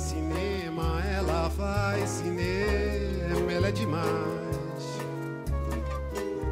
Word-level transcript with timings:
cinema, 0.00 1.04
ela 1.04 1.50
faz 1.50 2.08
cinema, 2.08 3.52
ela 3.52 3.68
é 3.68 3.72
demais. 3.72 4.84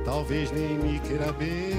Talvez 0.04 0.50
nem 0.50 0.78
me 0.78 1.00
queira 1.00 1.32
bem, 1.32 1.74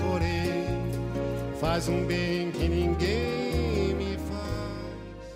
porém 0.00 1.58
faz 1.60 1.88
um 1.88 2.06
bem 2.06 2.52
que 2.52 2.68
ninguém 2.68 3.94
me 3.94 4.16
faz. 4.16 5.34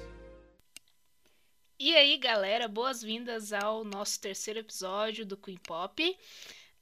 E 1.78 1.94
aí, 1.96 2.16
galera, 2.16 2.68
boas-vindas 2.68 3.52
ao 3.52 3.84
nosso 3.84 4.20
terceiro 4.20 4.60
episódio 4.60 5.26
do 5.26 5.36
Queen 5.36 5.58
Pop. 5.58 6.16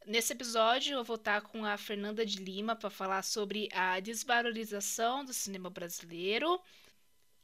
Nesse 0.06 0.34
episódio, 0.34 0.98
eu 0.98 1.04
vou 1.04 1.16
estar 1.16 1.40
com 1.40 1.64
a 1.64 1.76
Fernanda 1.78 2.24
de 2.24 2.38
Lima 2.38 2.76
para 2.76 2.90
falar 2.90 3.22
sobre 3.22 3.68
a 3.72 3.98
desvalorização 3.98 5.24
do 5.24 5.32
cinema 5.32 5.70
brasileiro. 5.70 6.60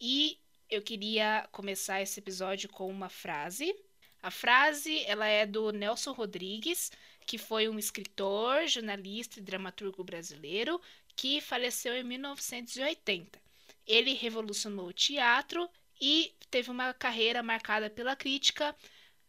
E 0.01 0.42
eu 0.73 0.81
queria 0.81 1.47
começar 1.53 2.01
esse 2.01 2.19
episódio 2.19 2.67
com 2.67 2.89
uma 2.89 3.11
frase. 3.11 3.77
A 4.23 4.31
frase 4.31 5.05
ela 5.05 5.27
é 5.27 5.45
do 5.45 5.71
Nelson 5.71 6.13
Rodrigues, 6.13 6.91
que 7.27 7.37
foi 7.37 7.69
um 7.69 7.79
escritor, 7.79 8.67
jornalista 8.67 9.39
e 9.39 9.43
dramaturgo 9.43 10.03
brasileiro 10.03 10.81
que 11.15 11.43
faleceu 11.43 11.95
em 11.95 12.03
1980. 12.03 13.39
Ele 13.87 14.15
revolucionou 14.15 14.87
o 14.87 14.93
teatro 14.95 15.69
e 16.01 16.35
teve 16.51 16.71
uma 16.71 16.95
carreira 16.95 17.43
marcada 17.43 17.91
pela 17.91 18.17
crítica, 18.17 18.75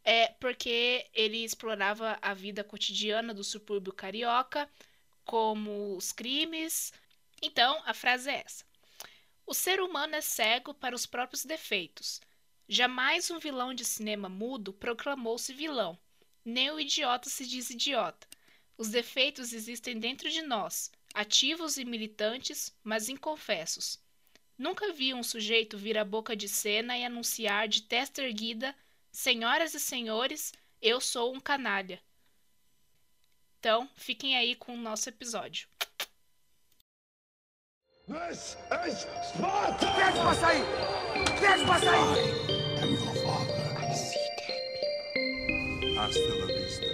é 0.02 0.30
porque 0.39 1.05
ele 1.13 1.44
explorava 1.44 2.17
a 2.21 2.33
vida 2.33 2.63
cotidiana 2.63 3.33
do 3.33 3.44
subúrbio 3.44 3.91
carioca, 3.91 4.69
como 5.25 5.97
os 5.97 6.13
crimes. 6.13 6.94
Então, 7.41 7.81
a 7.85 7.94
frase 7.94 8.30
é 8.30 8.44
essa: 8.45 8.63
O 9.45 9.53
ser 9.53 9.81
humano 9.81 10.15
é 10.15 10.21
cego 10.21 10.73
para 10.73 10.95
os 10.95 11.05
próprios 11.05 11.43
defeitos. 11.43 12.21
Jamais 12.67 13.29
um 13.29 13.39
vilão 13.39 13.73
de 13.73 13.83
cinema 13.83 14.30
mudo 14.30 14.72
proclamou-se 14.72 15.53
vilão. 15.53 15.97
Nem 16.45 16.72
o 16.72 16.80
idiota 16.80 17.30
se 17.30 17.45
diz 17.45 17.69
idiota. 17.69 18.27
Os 18.77 18.89
defeitos 18.89 19.53
existem 19.53 19.99
dentro 19.99 20.30
de 20.30 20.41
nós, 20.41 20.91
ativos 21.14 21.77
e 21.77 21.86
militantes, 21.86 22.73
mas 22.83 23.09
inconfessos. 23.09 23.99
Nunca 24.58 24.94
vi 24.94 25.14
um 25.14 25.23
sujeito 25.23 25.77
vir 25.77 25.97
à 25.97 26.05
boca 26.05 26.36
de 26.36 26.47
cena 26.47 26.97
e 26.97 27.03
anunciar 27.03 27.67
de 27.67 27.83
testa 27.83 28.21
erguida 28.21 28.75
Senhoras 29.16 29.75
e 29.75 29.80
senhores, 29.80 30.52
eu 30.81 30.99
sou 30.99 31.36
um 31.36 31.39
canalha. 31.39 32.02
Então, 33.59 33.88
fiquem 33.95 34.36
aí 34.36 34.55
com 34.55 34.73
o 34.73 34.81
nosso 34.81 35.08
episódio. 35.08 35.67
This 38.05 38.57
is 38.85 39.07
Sparta! 39.23 39.85
Desce 39.95 40.19
pra 40.19 40.33
sair! 40.33 40.65
Desce 41.39 41.65
pra 41.65 41.79
sair! 41.79 42.43
am 42.83 42.91
your 42.91 43.15
father. 43.23 43.63
Hasta 45.97 46.35
la 46.35 46.45
vista. 46.47 46.85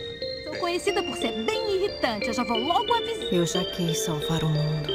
Sou 0.44 0.60
conhecida 0.60 1.02
por 1.02 1.16
ser 1.16 1.46
bem 1.46 1.78
irritante. 1.78 2.28
Eu 2.28 2.34
já 2.34 2.44
vou 2.44 2.60
logo 2.60 2.94
avisar. 2.94 3.34
Eu 3.34 3.44
já 3.44 3.66
quis 3.76 3.98
salvar 4.06 4.44
o 4.44 4.50
mundo. 4.50 4.94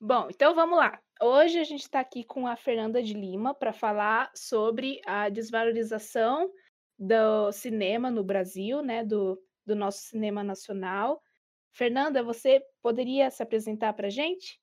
Bom, 0.00 0.26
então 0.28 0.52
vamos 0.52 0.76
lá. 0.76 0.98
Hoje 1.22 1.60
a 1.60 1.64
gente 1.64 1.82
está 1.82 2.00
aqui 2.00 2.24
com 2.24 2.48
a 2.48 2.56
Fernanda 2.56 3.00
de 3.00 3.14
Lima 3.14 3.54
para 3.54 3.72
falar 3.72 4.32
sobre 4.34 5.00
a 5.06 5.28
desvalorização 5.28 6.50
do 6.98 7.52
cinema 7.52 8.10
no 8.10 8.24
Brasil, 8.24 8.82
né, 8.82 9.04
do, 9.04 9.40
do 9.64 9.76
nosso 9.76 9.98
cinema 10.00 10.42
nacional. 10.42 11.22
Fernanda, 11.74 12.22
você 12.22 12.64
poderia 12.80 13.28
se 13.32 13.42
apresentar 13.42 13.92
para 13.94 14.06
a 14.06 14.10
gente? 14.10 14.62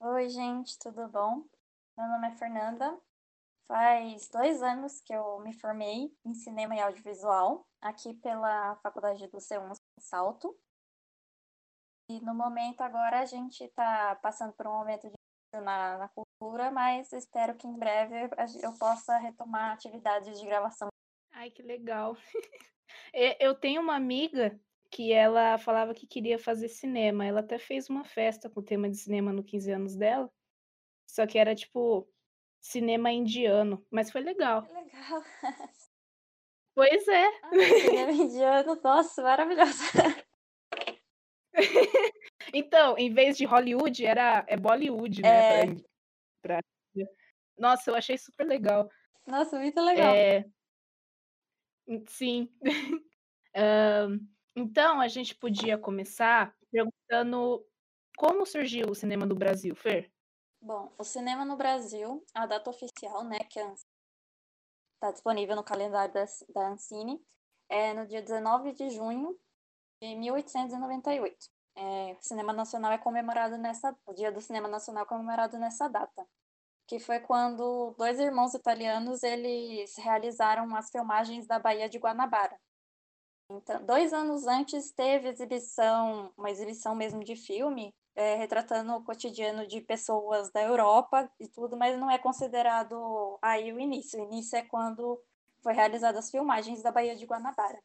Oi, 0.00 0.28
gente, 0.28 0.78
tudo 0.78 1.08
bom? 1.08 1.46
Meu 1.96 2.06
nome 2.08 2.28
é 2.28 2.32
Fernanda. 2.32 3.00
Faz 3.66 4.28
dois 4.28 4.62
anos 4.62 5.00
que 5.00 5.14
eu 5.14 5.40
me 5.40 5.54
formei 5.54 6.14
em 6.22 6.34
cinema 6.34 6.76
e 6.76 6.80
audiovisual, 6.80 7.66
aqui 7.80 8.12
pela 8.12 8.76
Faculdade 8.76 9.26
do 9.28 9.38
C1 9.38 9.72
Salto. 9.98 10.54
E 12.10 12.20
no 12.20 12.34
momento 12.34 12.82
agora 12.82 13.20
a 13.20 13.24
gente 13.24 13.64
está 13.64 14.14
passando 14.16 14.52
por 14.52 14.66
um 14.66 14.72
momento 14.72 15.08
de 15.08 15.14
na, 15.58 15.96
na 15.96 16.08
cultura, 16.08 16.70
mas 16.70 17.14
espero 17.14 17.56
que 17.56 17.66
em 17.66 17.78
breve 17.78 18.28
eu 18.62 18.76
possa 18.78 19.16
retomar 19.16 19.72
atividades 19.72 20.38
de 20.38 20.44
gravação. 20.44 20.88
Ai, 21.32 21.50
que 21.50 21.62
legal. 21.62 22.14
Eu 23.40 23.54
tenho 23.54 23.80
uma 23.80 23.94
amiga 23.94 24.60
que 24.94 25.12
ela 25.12 25.58
falava 25.58 25.92
que 25.92 26.06
queria 26.06 26.38
fazer 26.38 26.68
cinema. 26.68 27.26
Ela 27.26 27.40
até 27.40 27.58
fez 27.58 27.90
uma 27.90 28.04
festa 28.04 28.48
com 28.48 28.60
o 28.60 28.64
tema 28.64 28.88
de 28.88 28.96
cinema 28.96 29.32
no 29.32 29.42
15 29.42 29.72
anos 29.72 29.96
dela. 29.96 30.30
Só 31.04 31.26
que 31.26 31.36
era 31.36 31.52
tipo 31.52 32.08
cinema 32.60 33.10
indiano, 33.10 33.84
mas 33.90 34.12
foi 34.12 34.20
legal. 34.20 34.62
Legal! 34.72 35.22
Pois 36.76 37.06
é. 37.06 37.26
Ah, 37.44 37.50
cinema 37.82 38.10
indiano, 38.10 38.80
nossa, 38.82 39.22
maravilhoso! 39.22 39.80
Então, 42.52 42.98
em 42.98 43.12
vez 43.12 43.36
de 43.36 43.44
Hollywood, 43.44 44.04
era 44.04 44.44
é 44.48 44.56
Bollywood, 44.56 45.22
né? 45.22 45.62
É. 45.62 45.66
pra- 46.42 46.60
Nossa, 47.56 47.90
eu 47.90 47.94
achei 47.94 48.18
super 48.18 48.44
legal. 48.46 48.90
Nossa, 49.26 49.58
muito 49.58 49.80
legal. 49.80 50.14
É, 50.14 50.44
Sim. 52.08 52.48
Ahn, 53.54 54.18
então, 54.56 55.00
a 55.00 55.08
gente 55.08 55.34
podia 55.34 55.76
começar 55.76 56.54
perguntando 56.70 57.64
como 58.16 58.46
surgiu 58.46 58.90
o 58.90 58.94
cinema 58.94 59.26
no 59.26 59.34
Brasil, 59.34 59.74
Fer? 59.74 60.12
Bom, 60.60 60.92
o 60.96 61.04
cinema 61.04 61.44
no 61.44 61.56
Brasil, 61.56 62.24
a 62.32 62.46
data 62.46 62.70
oficial, 62.70 63.24
né, 63.24 63.38
que 63.40 63.60
está 64.94 65.12
disponível 65.12 65.56
no 65.56 65.64
calendário 65.64 66.14
da, 66.14 66.24
da 66.54 66.68
Ancine, 66.68 67.20
é 67.68 67.92
no 67.92 68.06
dia 68.06 68.22
19 68.22 68.72
de 68.72 68.90
junho 68.90 69.36
de 70.00 70.14
1898. 70.14 71.36
É, 71.76 72.12
o 72.12 72.22
cinema 72.22 72.52
nacional 72.52 72.92
é 72.92 72.98
comemorado 72.98 73.58
nessa, 73.58 73.96
o 74.06 74.14
Dia 74.14 74.30
do 74.30 74.40
Cinema 74.40 74.68
Nacional 74.68 75.02
é 75.02 75.06
comemorado 75.06 75.58
nessa 75.58 75.88
data, 75.88 76.24
que 76.86 77.00
foi 77.00 77.18
quando 77.18 77.94
dois 77.98 78.20
irmãos 78.20 78.54
italianos 78.54 79.22
eles 79.24 79.96
realizaram 79.96 80.74
as 80.76 80.88
filmagens 80.90 81.46
da 81.46 81.58
Baía 81.58 81.88
de 81.88 81.98
Guanabara. 81.98 82.56
Então, 83.50 83.84
dois 83.84 84.12
anos 84.12 84.46
antes 84.46 84.90
teve 84.90 85.28
exibição, 85.28 86.32
uma 86.36 86.50
exibição 86.50 86.94
mesmo 86.94 87.22
de 87.22 87.36
filme, 87.36 87.94
é, 88.16 88.36
retratando 88.36 88.92
o 88.94 89.04
cotidiano 89.04 89.66
de 89.66 89.80
pessoas 89.80 90.50
da 90.50 90.62
Europa 90.62 91.30
e 91.38 91.48
tudo, 91.48 91.76
mas 91.76 91.98
não 91.98 92.10
é 92.10 92.18
considerado 92.18 93.38
aí 93.42 93.72
o 93.72 93.78
início. 93.78 94.20
O 94.20 94.24
início 94.24 94.56
é 94.56 94.62
quando 94.62 95.20
foi 95.62 95.72
realizadas 95.72 96.24
as 96.24 96.30
filmagens 96.30 96.82
da 96.82 96.92
Baía 96.92 97.16
de 97.16 97.26
Guanabara. 97.26 97.82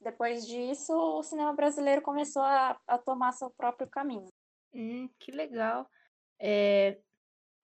Depois 0.00 0.46
disso, 0.46 0.92
o 0.92 1.22
cinema 1.22 1.52
brasileiro 1.52 2.02
começou 2.02 2.42
a, 2.42 2.78
a 2.86 2.98
tomar 2.98 3.32
seu 3.32 3.50
próprio 3.50 3.88
caminho. 3.88 4.28
Hum, 4.74 5.08
que 5.18 5.30
legal. 5.30 5.88
É, 6.40 6.98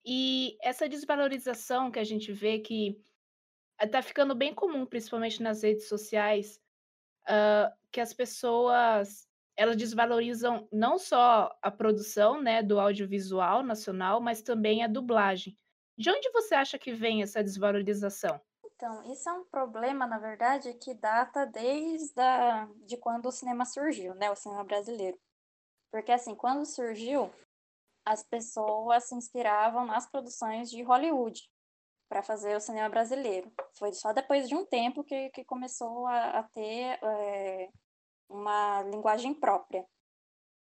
e 0.04 0.56
essa 0.62 0.88
desvalorização 0.88 1.90
que 1.90 1.98
a 1.98 2.04
gente 2.04 2.32
vê 2.32 2.60
que 2.60 3.02
está 3.82 4.00
ficando 4.02 4.34
bem 4.34 4.54
comum, 4.54 4.86
principalmente 4.86 5.42
nas 5.42 5.62
redes 5.62 5.88
sociais, 5.88 6.60
ah, 7.28 7.72
que 7.92 8.00
as 8.00 8.12
pessoas 8.12 9.28
elas 9.56 9.76
desvalorizam 9.76 10.68
não 10.72 10.98
só 10.98 11.52
a 11.60 11.68
produção, 11.68 12.40
né, 12.40 12.62
do 12.62 12.78
audiovisual 12.78 13.60
nacional, 13.64 14.20
mas 14.20 14.40
também 14.40 14.84
a 14.84 14.86
dublagem. 14.86 15.58
De 15.98 16.08
onde 16.08 16.30
você 16.30 16.54
acha 16.54 16.78
que 16.78 16.92
vem 16.92 17.22
essa 17.22 17.42
desvalorização? 17.42 18.40
Então, 18.64 19.02
isso 19.12 19.28
é 19.28 19.32
um 19.32 19.44
problema, 19.44 20.06
na 20.06 20.16
verdade, 20.16 20.72
que 20.74 20.94
data 20.94 21.44
desde 21.44 22.20
a, 22.20 22.68
de 22.86 22.96
quando 22.98 23.26
o 23.26 23.32
cinema 23.32 23.64
surgiu, 23.64 24.14
né, 24.14 24.30
o 24.30 24.36
cinema 24.36 24.62
brasileiro. 24.62 25.18
Porque, 25.90 26.12
assim, 26.12 26.36
quando 26.36 26.64
surgiu, 26.64 27.28
as 28.06 28.22
pessoas 28.22 29.08
se 29.08 29.16
inspiravam 29.16 29.84
nas 29.84 30.08
produções 30.08 30.70
de 30.70 30.84
Hollywood 30.84 31.50
para 32.08 32.22
fazer 32.22 32.56
o 32.56 32.60
cinema 32.60 32.88
brasileiro. 32.88 33.52
Foi 33.78 33.92
só 33.92 34.12
depois 34.12 34.48
de 34.48 34.54
um 34.54 34.64
tempo 34.64 35.04
que, 35.04 35.30
que 35.30 35.44
começou 35.44 36.06
a, 36.06 36.38
a 36.38 36.42
ter 36.44 36.98
é, 37.02 37.68
uma 38.28 38.82
linguagem 38.84 39.34
própria. 39.34 39.86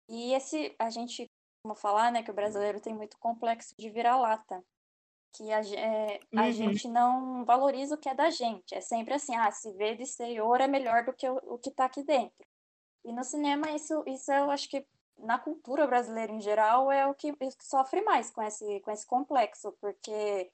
E 0.09 0.33
esse, 0.33 0.75
a 0.77 0.89
gente, 0.89 1.29
como 1.63 1.75
falar, 1.75 2.11
né, 2.11 2.23
que 2.23 2.31
o 2.31 2.35
brasileiro 2.35 2.79
tem 2.79 2.93
muito 2.93 3.17
complexo 3.17 3.73
de 3.77 3.89
vira-lata, 3.89 4.63
que 5.35 5.51
a, 5.51 5.61
é, 5.61 6.19
a 6.35 6.43
Uhum. 6.45 6.51
gente 6.51 6.87
não 6.87 7.43
valoriza 7.45 7.95
o 7.95 7.97
que 7.97 8.09
é 8.09 8.13
da 8.13 8.29
gente. 8.29 8.75
É 8.75 8.81
sempre 8.81 9.15
assim, 9.15 9.35
ah, 9.35 9.51
se 9.51 9.71
vê 9.73 9.95
do 9.95 10.03
exterior 10.03 10.61
é 10.61 10.67
melhor 10.67 11.03
do 11.03 11.13
que 11.13 11.27
o, 11.27 11.37
o 11.45 11.57
que 11.57 11.69
está 11.69 11.85
aqui 11.85 12.03
dentro. 12.03 12.45
E 13.03 13.11
no 13.11 13.23
cinema, 13.23 13.71
isso, 13.71 14.03
isso 14.07 14.31
eu 14.31 14.51
acho 14.51 14.69
que 14.69 14.85
na 15.17 15.39
cultura 15.39 15.87
brasileira 15.87 16.31
em 16.31 16.41
geral 16.41 16.91
é 16.91 17.07
o 17.07 17.13
que, 17.13 17.31
o 17.31 17.37
que 17.37 17.51
sofre 17.61 18.01
mais 18.01 18.29
com 18.31 18.41
esse, 18.41 18.79
com 18.81 18.91
esse 18.91 19.05
complexo, 19.05 19.71
porque 19.79 20.51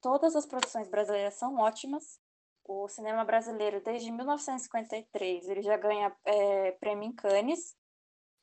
todas 0.00 0.36
as 0.36 0.46
produções 0.46 0.88
brasileiras 0.88 1.34
são 1.34 1.56
ótimas. 1.56 2.18
O 2.64 2.88
cinema 2.88 3.24
brasileiro, 3.24 3.80
desde 3.82 4.10
1953, 4.12 5.48
ele 5.48 5.62
já 5.62 5.76
ganha 5.76 6.14
é, 6.24 6.72
prêmio 6.72 7.08
em 7.08 7.12
Cannes. 7.12 7.74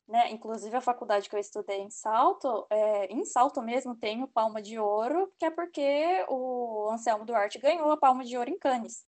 né? 0.07 0.31
Inclusive 0.31 0.75
a 0.75 0.81
faculdade 0.81 1.29
que 1.29 1.35
eu 1.35 1.39
estudei 1.39 1.79
em 1.79 1.89
Salto, 1.89 2.65
é, 2.69 3.05
em 3.07 3.25
Salto 3.25 3.61
mesmo 3.61 3.95
tem 3.95 4.23
o 4.23 4.27
Palma 4.27 4.61
de 4.61 4.79
Ouro, 4.79 5.31
que 5.37 5.45
é 5.45 5.51
porque 5.51 6.25
o 6.29 6.89
Anselmo 6.91 7.25
Duarte 7.25 7.59
ganhou 7.59 7.91
a 7.91 7.97
Palma 7.97 8.23
de 8.23 8.37
Ouro 8.37 8.49
em 8.49 8.57
Cannes. 8.59 9.05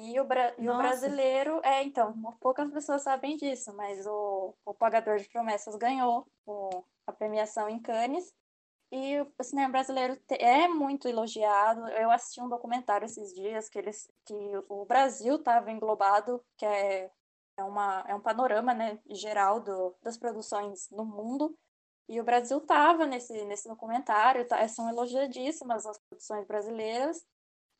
E 0.00 0.20
o, 0.20 0.24
bra 0.24 0.54
e 0.56 0.68
o 0.68 0.76
brasileiro, 0.76 1.60
é, 1.64 1.82
então, 1.82 2.14
poucas 2.40 2.70
pessoas 2.70 3.02
sabem 3.02 3.36
disso, 3.36 3.74
mas 3.74 4.06
o, 4.06 4.54
o 4.64 4.72
Pagador 4.72 5.18
de 5.18 5.28
Promessas 5.28 5.74
ganhou 5.74 6.24
o, 6.46 6.84
a 7.04 7.12
premiação 7.12 7.68
em 7.68 7.80
Cannes. 7.80 8.32
E 8.90 9.20
o 9.20 9.30
cinema 9.42 9.70
brasileiro 9.70 10.18
é 10.30 10.66
muito 10.66 11.08
elogiado. 11.08 11.86
Eu 11.88 12.10
assisti 12.10 12.40
um 12.40 12.48
documentário 12.48 13.04
esses 13.04 13.34
dias 13.34 13.68
que 13.68 13.78
eles 13.78 14.10
que 14.24 14.34
o 14.68 14.84
Brasil 14.86 15.36
estava 15.36 15.70
englobado, 15.70 16.42
que 16.56 16.64
é, 16.64 17.10
é, 17.58 17.64
uma, 17.64 18.04
é 18.08 18.14
um 18.14 18.20
panorama 18.20 18.72
né, 18.72 18.98
geral 19.10 19.60
do, 19.60 19.94
das 20.02 20.16
produções 20.16 20.88
no 20.90 21.04
mundo. 21.04 21.54
E 22.08 22.18
o 22.18 22.24
Brasil 22.24 22.56
estava 22.58 23.04
nesse, 23.04 23.44
nesse 23.44 23.68
documentário, 23.68 24.48
tá, 24.48 24.66
são 24.66 24.88
elogiadíssimas 24.88 25.84
as 25.84 25.98
produções 25.98 26.46
brasileiras, 26.46 27.22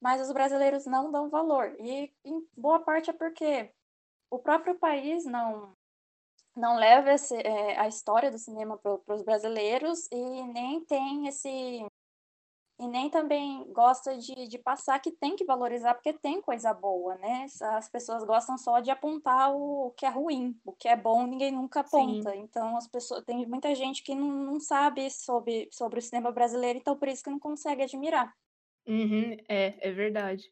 mas 0.02 0.20
os 0.20 0.31
brasileiros 0.31 0.84
não 0.84 1.11
dão 1.11 1.31
valor. 1.31 1.75
E 1.81 2.12
em 2.22 2.46
boa 2.54 2.81
parte 2.81 3.08
é 3.08 3.14
porque 3.14 3.72
o 4.31 4.38
próprio 4.38 4.78
país 4.78 5.25
não 5.25 5.75
não 6.56 6.77
leva 6.77 7.12
esse, 7.12 7.35
é, 7.37 7.79
a 7.79 7.89
história 7.89 8.31
do 8.31 8.39
cinema 8.39 8.77
para 8.79 9.15
os 9.15 9.23
brasileiros 9.23 10.09
e 10.11 10.43
nem 10.45 10.85
tem 10.85 11.27
esse 11.29 11.87
e 12.81 12.87
nem 12.87 13.11
também 13.11 13.65
gosta 13.73 14.17
de, 14.17 14.47
de 14.47 14.56
passar 14.56 15.00
que 15.00 15.11
tem 15.11 15.35
que 15.35 15.45
valorizar 15.45 15.95
porque 15.95 16.12
tem 16.12 16.41
coisa 16.41 16.73
boa, 16.73 17.17
né? 17.17 17.47
As 17.61 17.89
pessoas 17.89 18.25
gostam 18.25 18.56
só 18.56 18.79
de 18.79 18.89
apontar 18.89 19.53
o, 19.53 19.93
que 19.97 20.06
é 20.06 20.09
ruim, 20.09 20.56
o 20.65 20.73
que 20.73 20.87
é 20.87 20.95
bom 20.95 21.27
ninguém 21.27 21.50
nunca 21.50 21.81
aponta. 21.81 22.31
Sim. 22.31 22.39
Então 22.39 22.77
as 22.77 22.87
pessoas 22.87 23.25
tem 23.25 23.45
muita 23.47 23.75
gente 23.75 24.05
que 24.05 24.15
não, 24.15 24.29
não 24.29 24.61
sabe 24.61 25.11
sobre, 25.11 25.69
sobre 25.73 25.99
o 25.99 26.03
cinema 26.03 26.31
brasileiro, 26.31 26.79
então 26.79 26.97
por 26.97 27.09
isso 27.09 27.25
que 27.25 27.31
não 27.31 27.41
consegue 27.41 27.83
admirar. 27.83 28.33
Uhum, 28.87 29.37
é, 29.49 29.89
é 29.89 29.91
verdade. 29.91 30.49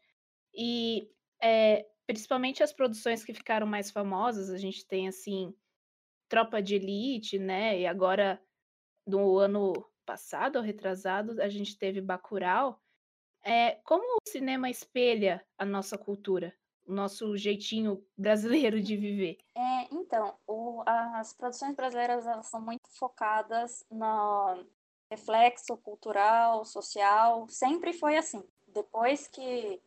E 0.52 1.08
é, 1.40 1.86
principalmente 2.08 2.60
as 2.60 2.72
produções 2.72 3.24
que 3.24 3.32
ficaram 3.32 3.68
mais 3.68 3.92
famosas, 3.92 4.50
a 4.50 4.58
gente 4.58 4.84
tem 4.84 5.06
assim 5.06 5.54
Tropa 6.28 6.62
de 6.62 6.76
Elite, 6.76 7.38
né? 7.38 7.78
E 7.78 7.86
agora, 7.86 8.40
no 9.06 9.38
ano 9.38 9.72
passado 10.04 10.56
ou 10.56 10.62
retrasado, 10.62 11.40
a 11.42 11.48
gente 11.48 11.76
teve 11.76 12.00
Bacurau. 12.00 12.80
É, 13.42 13.72
como 13.84 14.02
o 14.02 14.28
cinema 14.28 14.68
espelha 14.68 15.44
a 15.56 15.64
nossa 15.64 15.96
cultura, 15.96 16.52
o 16.84 16.92
nosso 16.92 17.36
jeitinho 17.36 18.04
brasileiro 18.16 18.80
de 18.80 18.96
viver? 18.96 19.38
É, 19.54 19.94
então, 19.94 20.36
o, 20.46 20.82
as 20.86 21.32
produções 21.32 21.74
brasileiras 21.74 22.24
são 22.46 22.60
muito 22.60 22.88
focadas 22.98 23.84
no 23.90 24.64
reflexo 25.10 25.76
cultural, 25.76 26.64
social, 26.64 27.46
sempre 27.48 27.92
foi 27.92 28.16
assim. 28.16 28.42
Depois 28.66 29.28
que, 29.28 29.80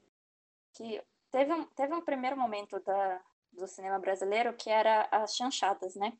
que 0.73 1.01
teve, 1.29 1.53
um, 1.53 1.65
teve 1.65 1.93
um 1.93 2.01
primeiro 2.01 2.37
momento 2.37 2.79
da, 2.79 3.21
do 3.51 3.67
cinema 3.67 3.99
brasileiro 3.99 4.53
que 4.53 4.69
era 4.69 5.07
as 5.11 5.35
chanchadas, 5.35 5.95
né? 5.95 6.17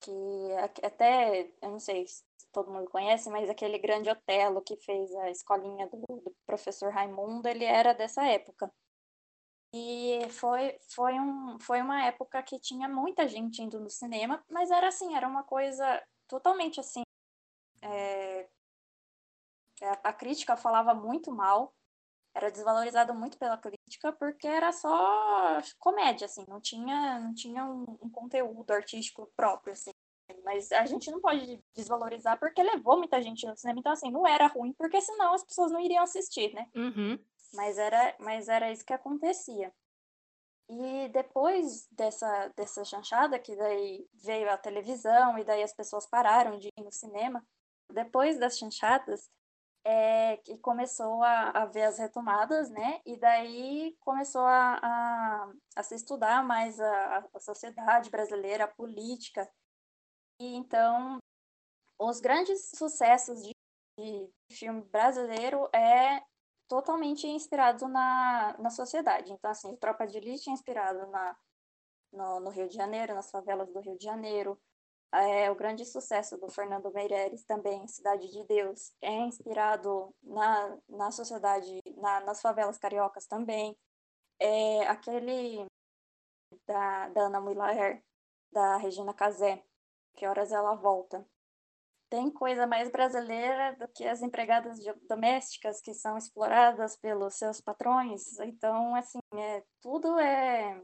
Que 0.00 0.52
até, 0.82 1.50
eu 1.62 1.70
não 1.70 1.78
sei 1.78 2.06
se 2.06 2.24
todo 2.52 2.70
mundo 2.70 2.90
conhece, 2.90 3.28
mas 3.30 3.50
aquele 3.50 3.78
grande 3.78 4.10
Otelo 4.10 4.62
que 4.62 4.76
fez 4.76 5.14
a 5.16 5.30
escolinha 5.30 5.86
do, 5.88 5.98
do 5.98 6.34
professor 6.46 6.92
Raimundo, 6.92 7.48
ele 7.48 7.64
era 7.64 7.92
dessa 7.92 8.24
época. 8.26 8.72
E 9.74 10.26
foi, 10.30 10.78
foi, 10.94 11.20
um, 11.20 11.58
foi 11.60 11.82
uma 11.82 12.04
época 12.06 12.42
que 12.42 12.58
tinha 12.58 12.88
muita 12.88 13.28
gente 13.28 13.62
indo 13.62 13.78
no 13.78 13.90
cinema, 13.90 14.42
mas 14.48 14.70
era 14.70 14.88
assim, 14.88 15.14
era 15.14 15.28
uma 15.28 15.42
coisa 15.42 16.02
totalmente 16.26 16.80
assim. 16.80 17.02
É, 17.82 18.48
a, 19.82 20.08
a 20.08 20.12
crítica 20.12 20.56
falava 20.56 20.94
muito 20.94 21.30
mal, 21.30 21.74
era 22.36 22.50
desvalorizado 22.50 23.14
muito 23.14 23.38
pela 23.38 23.56
crítica 23.56 24.12
porque 24.12 24.46
era 24.46 24.70
só 24.70 25.58
comédia, 25.78 26.26
assim, 26.26 26.44
não 26.46 26.60
tinha, 26.60 27.18
não 27.18 27.32
tinha 27.32 27.64
um, 27.64 27.84
um, 28.02 28.10
conteúdo 28.10 28.70
artístico 28.70 29.32
próprio, 29.34 29.72
assim. 29.72 29.90
Mas 30.44 30.70
a 30.70 30.84
gente 30.84 31.10
não 31.10 31.20
pode 31.20 31.58
desvalorizar 31.74 32.38
porque 32.38 32.62
levou 32.62 32.98
muita 32.98 33.22
gente 33.22 33.46
no 33.46 33.56
cinema, 33.56 33.80
então 33.80 33.92
assim, 33.92 34.10
não 34.10 34.26
era 34.26 34.48
ruim, 34.48 34.74
porque 34.74 35.00
senão 35.00 35.32
as 35.32 35.44
pessoas 35.44 35.72
não 35.72 35.80
iriam 35.80 36.02
assistir, 36.02 36.52
né? 36.52 36.68
Uhum. 36.74 37.18
Mas, 37.54 37.78
era, 37.78 38.14
mas 38.18 38.48
era 38.48 38.70
isso 38.70 38.84
que 38.84 38.92
acontecia. 38.92 39.72
E 40.68 41.08
depois 41.08 41.88
dessa, 41.90 42.52
dessa 42.54 42.84
chanchada, 42.84 43.38
que 43.38 43.56
daí 43.56 44.06
veio 44.12 44.50
a 44.50 44.58
televisão 44.58 45.38
e 45.38 45.44
daí 45.44 45.62
as 45.62 45.72
pessoas 45.72 46.06
pararam 46.06 46.58
de 46.58 46.68
ir 46.68 46.82
no 46.82 46.92
cinema, 46.92 47.42
depois 47.90 48.38
das 48.38 48.58
chanchadas, 48.58 49.30
é, 49.88 50.38
que 50.38 50.58
começou 50.58 51.22
a, 51.22 51.50
a, 51.50 51.66
ver 51.66 51.84
as 51.84 51.96
retomadas, 51.96 52.68
né? 52.70 53.00
E 53.06 53.16
daí 53.16 53.96
começou 54.00 54.42
a, 54.42 54.80
a, 54.82 55.52
a 55.76 55.82
se 55.84 55.94
estudar 55.94 56.42
mais 56.44 56.80
a, 56.80 57.18
a, 57.32 57.38
sociedade 57.38 58.10
brasileira, 58.10 58.64
a 58.64 58.68
política. 58.68 59.48
E 60.40 60.56
então, 60.56 61.18
os 62.00 62.18
grandes 62.18 62.68
sucessos 62.74 63.40
de, 63.44 63.52
de 63.96 64.56
filme 64.56 64.82
brasileiro 64.82 65.68
é 65.72 66.20
totalmente 66.68 67.28
inspirado 67.28 67.86
na, 67.86 68.56
na 68.58 68.70
sociedade. 68.70 69.32
Então, 69.32 69.52
assim, 69.52 69.76
Tropa 69.76 70.04
de 70.04 70.18
Elite 70.18 70.50
é 70.50 70.52
inspirado 70.52 71.06
na, 71.12 71.36
no, 72.12 72.40
no 72.40 72.50
Rio 72.50 72.68
de 72.68 72.74
Janeiro, 72.74 73.14
nas 73.14 73.30
favelas 73.30 73.72
do 73.72 73.78
Rio 73.78 73.96
de 73.96 74.04
Janeiro 74.04 74.60
é, 75.12 75.50
o 75.50 75.54
grande 75.54 75.84
sucesso 75.84 76.36
do 76.36 76.48
Fernando 76.48 76.92
Meirelles 76.92 77.44
também, 77.44 77.86
Cidade 77.86 78.30
de 78.30 78.44
Deus, 78.44 78.92
é 79.00 79.12
inspirado 79.12 80.14
na, 80.22 80.78
na 80.88 81.10
sociedade, 81.10 81.80
na, 81.96 82.20
nas 82.20 82.40
favelas 82.40 82.78
cariocas 82.78 83.26
também. 83.26 83.76
É, 84.38 84.86
aquele 84.88 85.66
da, 86.66 87.08
da 87.08 87.22
Ana 87.22 87.40
Miller, 87.40 88.02
da 88.52 88.76
Regina 88.76 89.14
Casé, 89.14 89.62
Que 90.14 90.26
Horas 90.26 90.52
Ela 90.52 90.74
Volta. 90.74 91.26
Tem 92.08 92.30
coisa 92.30 92.66
mais 92.66 92.90
brasileira 92.90 93.74
do 93.76 93.88
que 93.88 94.06
as 94.06 94.22
empregadas 94.22 94.78
domésticas 95.08 95.80
que 95.80 95.92
são 95.92 96.16
exploradas 96.16 96.96
pelos 96.96 97.34
seus 97.34 97.60
patrões. 97.60 98.38
Então, 98.40 98.94
assim, 98.94 99.18
é, 99.34 99.64
tudo 99.80 100.18
é, 100.18 100.80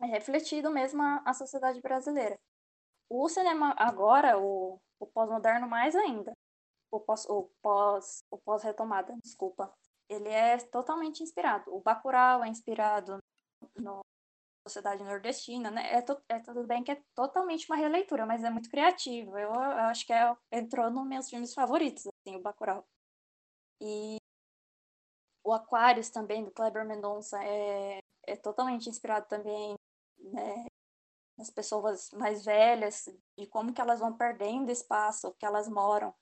é 0.00 0.06
refletido 0.06 0.70
mesmo 0.70 1.02
a, 1.02 1.22
a 1.26 1.34
sociedade 1.34 1.80
brasileira. 1.80 2.38
O 3.08 3.28
cinema 3.28 3.74
agora, 3.78 4.38
o, 4.38 4.80
o 4.98 5.06
pós-moderno 5.06 5.68
mais 5.68 5.94
ainda, 5.94 6.32
o 6.90 7.00
pós, 7.00 7.26
o 7.28 7.50
pós, 7.62 8.24
o 8.30 8.38
pós-retomada, 8.38 9.14
desculpa, 9.22 9.72
ele 10.08 10.28
é 10.28 10.58
totalmente 10.58 11.22
inspirado. 11.22 11.74
O 11.74 11.80
Bacurau 11.80 12.44
é 12.44 12.48
inspirado 12.48 13.18
no 13.76 14.00
Sociedade 14.66 15.04
Nordestina, 15.04 15.70
né? 15.70 15.92
É, 15.92 16.02
to, 16.02 16.20
é 16.28 16.38
tudo 16.40 16.66
bem 16.66 16.82
que 16.82 16.92
é 16.92 17.02
totalmente 17.14 17.66
uma 17.70 17.76
releitura, 17.76 18.24
mas 18.26 18.42
é 18.44 18.50
muito 18.50 18.70
criativo. 18.70 19.36
Eu, 19.38 19.52
eu 19.52 19.84
acho 19.90 20.06
que 20.06 20.12
é, 20.12 20.34
entrou 20.52 20.90
nos 20.90 21.06
meus 21.06 21.28
filmes 21.28 21.54
favoritos, 21.54 22.06
assim, 22.06 22.36
o 22.36 22.42
Bacurau. 22.42 22.84
E 23.80 24.16
o 25.44 25.52
Aquarius 25.52 26.10
também, 26.10 26.44
do 26.44 26.50
Kleber 26.50 26.86
Mendonça, 26.86 27.42
é, 27.44 27.98
é 28.26 28.36
totalmente 28.36 28.88
inspirado 28.88 29.26
também 29.28 29.74
né, 30.18 30.64
as 31.38 31.50
pessoas 31.50 32.10
mais 32.12 32.44
velhas 32.44 33.08
e 33.36 33.46
como 33.46 33.72
que 33.72 33.80
elas 33.80 34.00
vão 34.00 34.16
perdendo 34.16 34.70
espaço 34.70 35.34
que 35.38 35.46
elas 35.46 35.68
moram 35.68 36.14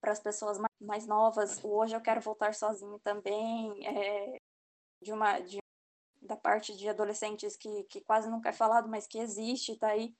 para 0.00 0.12
as 0.12 0.20
pessoas 0.20 0.58
mais 0.80 1.06
novas. 1.06 1.62
Hoje 1.64 1.94
Eu 1.94 2.00
Quero 2.00 2.20
Voltar 2.20 2.54
Sozinho 2.54 2.98
também, 3.00 3.86
é, 3.86 4.38
de 5.02 5.12
uma 5.12 5.40
de, 5.40 5.58
da 6.22 6.36
parte 6.36 6.76
de 6.76 6.88
adolescentes 6.88 7.56
que, 7.56 7.84
que 7.84 8.00
quase 8.02 8.30
nunca 8.30 8.50
é 8.50 8.52
falado, 8.52 8.88
mas 8.88 9.06
que 9.06 9.18
existe, 9.18 9.76
tá 9.76 9.88
aí. 9.88 10.14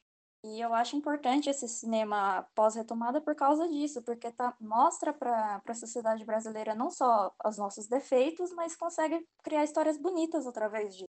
E 0.44 0.60
eu 0.60 0.72
acho 0.72 0.96
importante 0.96 1.50
esse 1.50 1.68
cinema 1.68 2.48
pós-retomada 2.54 3.20
por 3.20 3.34
causa 3.34 3.68
disso, 3.68 4.02
porque 4.02 4.30
tá, 4.30 4.56
mostra 4.60 5.12
para 5.12 5.60
a 5.66 5.74
sociedade 5.74 6.24
brasileira 6.24 6.76
não 6.76 6.90
só 6.90 7.34
os 7.44 7.58
nossos 7.58 7.88
defeitos, 7.88 8.52
mas 8.52 8.76
consegue 8.76 9.26
criar 9.42 9.64
histórias 9.64 9.98
bonitas 9.98 10.46
através 10.46 10.94
disso. 10.94 11.07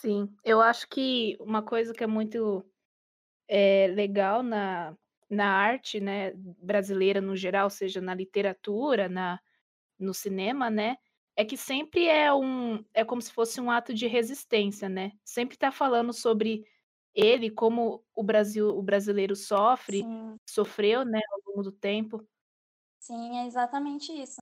Sim, 0.00 0.28
eu 0.44 0.60
acho 0.60 0.86
que 0.90 1.38
uma 1.40 1.62
coisa 1.62 1.94
que 1.94 2.04
é 2.04 2.06
muito 2.06 2.62
é, 3.48 3.86
legal 3.88 4.42
na, 4.42 4.94
na 5.30 5.50
arte 5.50 6.00
né, 6.00 6.32
brasileira 6.34 7.20
no 7.20 7.34
geral, 7.34 7.70
seja 7.70 8.00
na 8.00 8.14
literatura, 8.14 9.08
na, 9.08 9.40
no 9.98 10.14
cinema, 10.14 10.70
né? 10.70 10.98
É 11.36 11.44
que 11.44 11.56
sempre 11.56 12.06
é 12.06 12.32
um. 12.34 12.84
É 12.94 13.04
como 13.04 13.22
se 13.22 13.32
fosse 13.32 13.60
um 13.60 13.70
ato 13.70 13.94
de 13.94 14.06
resistência, 14.06 14.88
né? 14.88 15.12
Sempre 15.24 15.56
está 15.56 15.72
falando 15.72 16.12
sobre 16.12 16.64
ele, 17.14 17.50
como 17.50 18.04
o 18.14 18.22
Brasil, 18.22 18.68
o 18.68 18.82
brasileiro 18.82 19.34
sofre, 19.34 20.02
Sim. 20.02 20.36
sofreu, 20.46 21.04
né, 21.04 21.20
ao 21.32 21.40
longo 21.52 21.62
do 21.62 21.72
tempo. 21.72 22.22
Sim, 23.00 23.38
é 23.38 23.46
exatamente 23.46 24.12
isso. 24.12 24.40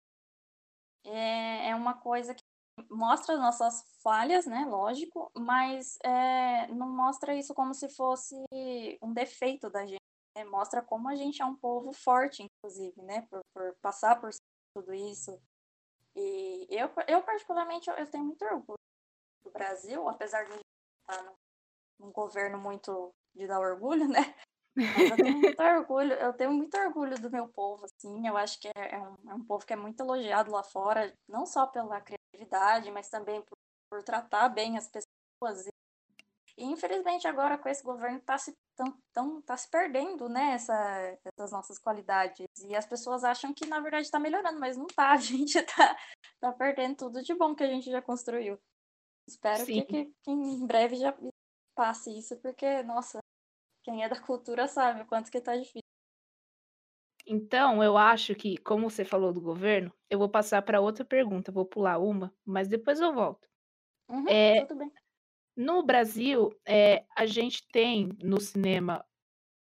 É, 1.05 1.71
é 1.71 1.75
uma 1.77 1.95
coisa 1.95 2.35
que 2.35 2.44
mostra 2.91 3.37
nossas 3.37 3.85
falhas, 4.03 4.47
né? 4.47 4.65
Lógico, 4.65 5.31
mas 5.37 5.99
é, 6.05 6.67
não 6.69 6.89
mostra 6.89 7.35
isso 7.35 7.55
como 7.55 7.75
se 7.75 7.89
fosse 7.89 8.35
um 9.03 9.13
defeito 9.13 9.71
da 9.71 9.87
gente. 9.87 10.01
Né? 10.37 10.45
Mostra 10.45 10.83
como 10.83 11.09
a 11.09 11.15
gente 11.15 11.41
é 11.41 11.45
um 11.45 11.57
povo 11.57 11.93
forte, 11.93 12.43
inclusive, 12.43 13.01
né? 13.03 13.27
Por, 13.31 13.41
por 13.55 13.75
passar 13.81 14.21
por 14.21 14.31
tudo 14.75 14.93
isso. 14.93 15.41
E 16.17 16.67
eu, 16.71 16.91
eu 17.09 17.23
particularmente, 17.23 17.89
eu, 17.89 17.97
eu 17.97 18.11
tenho 18.11 18.25
muito 18.25 18.45
orgulho 18.45 18.79
do 19.45 19.51
Brasil, 19.51 20.09
apesar 20.09 20.45
de 20.45 20.53
estar 20.53 21.23
num, 21.25 21.35
num 22.01 22.13
governo 22.13 22.59
muito 22.59 23.11
de 23.35 23.47
dar 23.47 23.61
orgulho, 23.61 24.07
né? 24.09 24.35
Mas 24.77 25.11
eu 25.11 25.17
tenho 25.17 25.39
muito 25.39 25.63
orgulho, 25.63 26.13
eu 26.15 26.33
tenho 26.33 26.53
muito 26.53 26.77
orgulho 26.77 27.21
do 27.21 27.31
meu 27.31 27.49
povo, 27.49 27.85
assim, 27.85 28.27
eu 28.27 28.37
acho 28.37 28.59
que 28.59 28.69
é, 28.69 28.95
é, 28.97 28.99
um, 28.99 29.31
é 29.31 29.35
um 29.35 29.45
povo 29.45 29.65
que 29.65 29.73
é 29.73 29.77
muito 29.77 30.01
elogiado 30.01 30.51
lá 30.51 30.65
fora, 30.65 31.17
não 31.29 31.47
só 31.47 31.65
pela 31.67 32.01
criatividade, 32.45 32.91
mas 32.91 33.09
também 33.09 33.43
por, 33.43 33.57
por 33.91 34.03
tratar 34.03 34.49
bem 34.49 34.77
as 34.77 34.89
pessoas. 34.89 35.67
E, 36.57 36.65
infelizmente 36.65 37.27
agora 37.27 37.59
com 37.59 37.69
esse 37.69 37.83
governo 37.83 38.19
está 38.19 38.39
se, 38.39 38.57
tão, 38.77 38.97
tão, 39.13 39.43
tá 39.43 39.57
se 39.57 39.69
perdendo, 39.69 40.29
né, 40.29 40.53
essa, 40.53 41.19
essas 41.25 41.51
nossas 41.51 41.79
qualidades. 41.79 42.47
E 42.63 42.77
as 42.77 42.87
pessoas 42.87 43.25
acham 43.25 43.53
que 43.53 43.67
na 43.67 43.81
verdade 43.81 44.07
está 44.07 44.21
melhorando, 44.21 44.61
mas 44.61 44.77
não 44.77 44.87
está, 44.87 45.11
a 45.13 45.17
gente 45.17 45.59
está 45.59 45.97
tá 46.41 46.53
perdendo 46.53 46.97
tudo 46.97 47.23
de 47.23 47.35
bom 47.35 47.55
que 47.55 47.65
a 47.65 47.69
gente 47.69 47.91
já 47.91 48.01
construiu. 48.01 48.59
Espero 49.27 49.65
que, 49.65 49.83
que, 49.83 50.13
que 50.23 50.31
em 50.31 50.67
breve 50.67 50.97
já 50.97 51.17
passe 51.75 52.17
isso, 52.17 52.37
porque, 52.41 52.83
nossa, 52.83 53.19
quem 53.83 54.05
é 54.05 54.09
da 54.09 54.21
cultura 54.21 54.69
sabe 54.69 55.03
o 55.03 55.07
quanto 55.07 55.31
que 55.31 55.41
tá 55.41 55.57
difícil. 55.57 55.84
Então, 57.35 57.83
eu 57.83 57.97
acho 57.99 58.33
que, 58.37 58.57
como 58.59 58.89
você 58.89 59.05
falou 59.05 59.33
do 59.33 59.41
governo, 59.41 59.93
eu 60.09 60.21
vou 60.21 60.29
passar 60.29 60.63
para 60.63 60.81
outra 60.81 61.05
pergunta. 61.05 61.51
Vou 61.51 61.67
pular 61.67 61.99
uma, 61.99 62.33
mas 62.45 62.69
depois 62.69 63.01
eu 63.01 63.13
volto. 63.13 63.49
Uhum, 64.09 64.29
É, 64.29 64.65
tudo 64.67 64.79
bem. 64.79 64.93
no 65.57 65.83
Brasil, 65.83 66.51
é, 66.65 67.05
a 67.17 67.27
gente 67.27 67.67
tem 67.73 68.09
no 68.23 68.41
cinema 68.41 69.05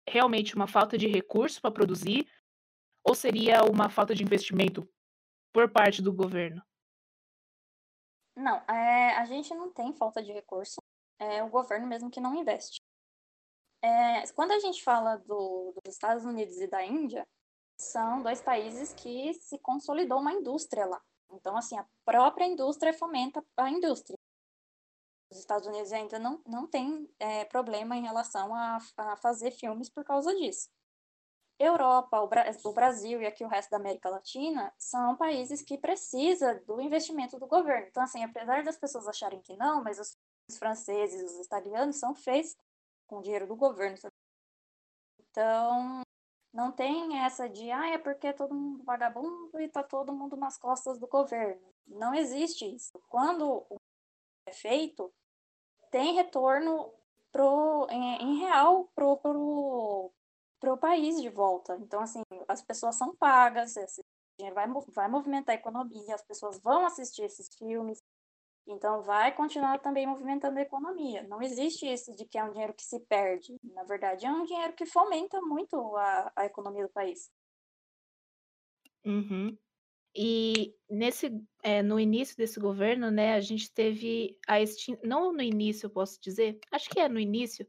realmente 0.09 0.55
uma 0.55 0.65
falta 0.67 0.97
de 0.97 1.07
recurso 1.07 1.61
para 1.61 1.71
produzir, 1.71 2.27
ou 3.03 3.13
seria 3.13 3.63
uma 3.63 3.89
falta 3.89 4.15
de 4.15 4.23
investimento 4.23 4.89
por 5.53 5.69
parte 5.71 6.01
do 6.01 6.11
governo? 6.11 6.63
Não, 8.35 8.57
é, 8.67 9.17
a 9.17 9.25
gente 9.25 9.53
não 9.53 9.71
tem 9.71 9.93
falta 9.93 10.23
de 10.23 10.31
recurso. 10.31 10.81
É 11.19 11.43
o 11.43 11.49
governo 11.49 11.85
mesmo 11.85 12.09
que 12.09 12.19
não 12.19 12.33
investe. 12.33 12.81
É, 13.83 14.27
quando 14.33 14.51
a 14.51 14.59
gente 14.59 14.83
fala 14.83 15.17
do, 15.17 15.73
dos 15.83 15.93
Estados 15.93 16.25
Unidos 16.25 16.57
e 16.59 16.67
da 16.67 16.83
Índia, 16.83 17.27
são 17.81 18.21
dois 18.21 18.41
países 18.41 18.93
que 18.93 19.33
se 19.33 19.57
consolidou 19.59 20.19
uma 20.19 20.33
indústria 20.33 20.85
lá. 20.85 21.01
Então, 21.31 21.57
assim, 21.57 21.77
a 21.77 21.85
própria 22.05 22.45
indústria 22.45 22.93
fomenta 22.93 23.43
a 23.57 23.69
indústria. 23.69 24.17
Os 25.31 25.39
Estados 25.39 25.67
Unidos 25.67 25.91
ainda 25.93 26.19
não, 26.19 26.41
não 26.45 26.67
tem 26.67 27.09
é, 27.17 27.45
problema 27.45 27.95
em 27.95 28.03
relação 28.03 28.53
a, 28.53 28.77
a 28.97 29.15
fazer 29.15 29.51
filmes 29.51 29.89
por 29.89 30.03
causa 30.03 30.35
disso. 30.35 30.69
Europa, 31.57 32.19
o, 32.19 32.27
Bra 32.27 32.45
o 32.65 32.73
Brasil 32.73 33.21
e 33.21 33.25
aqui 33.25 33.43
o 33.43 33.47
resto 33.47 33.69
da 33.69 33.77
América 33.77 34.09
Latina 34.09 34.73
são 34.77 35.15
países 35.15 35.61
que 35.61 35.77
precisam 35.77 36.59
do 36.65 36.81
investimento 36.81 37.39
do 37.39 37.47
governo. 37.47 37.87
Então, 37.87 38.03
assim, 38.03 38.23
apesar 38.23 38.63
das 38.63 38.77
pessoas 38.77 39.07
acharem 39.07 39.41
que 39.41 39.55
não, 39.55 39.83
mas 39.83 39.99
os, 39.99 40.17
os 40.49 40.57
franceses, 40.57 41.31
os 41.31 41.45
italianos 41.45 41.97
são 41.97 42.13
feitos 42.13 42.55
com 43.07 43.21
dinheiro 43.21 43.47
do 43.47 43.55
governo. 43.55 43.97
Então, 45.29 46.01
não 46.53 46.71
tem 46.71 47.19
essa 47.19 47.47
de, 47.47 47.71
ah, 47.71 47.89
é 47.89 47.97
porque 47.97 48.27
é 48.27 48.33
todo 48.33 48.53
mundo 48.53 48.83
vagabundo 48.83 49.59
e 49.59 49.67
tá 49.69 49.83
todo 49.83 50.13
mundo 50.13 50.35
nas 50.35 50.57
costas 50.57 50.99
do 50.99 51.07
governo. 51.07 51.61
Não 51.87 52.13
existe 52.13 52.65
isso. 52.65 52.91
Quando 53.09 53.65
é 54.45 54.51
feito, 54.51 55.11
tem 55.89 56.15
retorno 56.15 56.91
pro, 57.31 57.87
em, 57.89 58.21
em 58.21 58.39
real 58.39 58.89
pro, 58.95 59.17
pro, 59.17 60.11
pro 60.59 60.77
país 60.77 61.21
de 61.21 61.29
volta. 61.29 61.77
Então, 61.77 62.01
assim, 62.01 62.21
as 62.47 62.61
pessoas 62.61 62.95
são 62.95 63.15
pagas, 63.15 63.75
dinheiro 64.37 64.55
vai, 64.55 64.67
vai 64.93 65.07
movimentar 65.07 65.55
a 65.55 65.59
economia, 65.59 66.15
as 66.15 66.23
pessoas 66.23 66.59
vão 66.59 66.85
assistir 66.85 67.23
esses 67.23 67.53
filmes, 67.55 68.03
então, 68.67 69.01
vai 69.01 69.33
continuar 69.35 69.79
também 69.79 70.05
movimentando 70.05 70.59
a 70.59 70.61
economia. 70.61 71.23
Não 71.27 71.41
existe 71.41 71.91
isso 71.91 72.15
de 72.15 72.25
que 72.25 72.37
é 72.37 72.43
um 72.43 72.51
dinheiro 72.51 72.73
que 72.73 72.83
se 72.83 72.99
perde. 73.01 73.55
Na 73.63 73.83
verdade, 73.83 74.25
é 74.25 74.31
um 74.31 74.43
dinheiro 74.45 74.73
que 74.73 74.85
fomenta 74.85 75.41
muito 75.41 75.75
a, 75.97 76.31
a 76.35 76.45
economia 76.45 76.85
do 76.85 76.91
país. 76.91 77.31
Uhum. 79.05 79.57
E 80.15 80.75
nesse, 80.89 81.31
é, 81.63 81.81
no 81.81 81.99
início 81.99 82.35
desse 82.35 82.59
governo, 82.59 83.09
né, 83.09 83.33
a 83.33 83.39
gente 83.39 83.73
teve 83.73 84.37
a 84.47 84.61
extinção, 84.61 85.01
não 85.03 85.33
no 85.33 85.41
início, 85.41 85.89
posso 85.89 86.19
dizer, 86.21 86.59
acho 86.71 86.89
que 86.89 86.99
é 86.99 87.07
no 87.07 87.19
início 87.19 87.65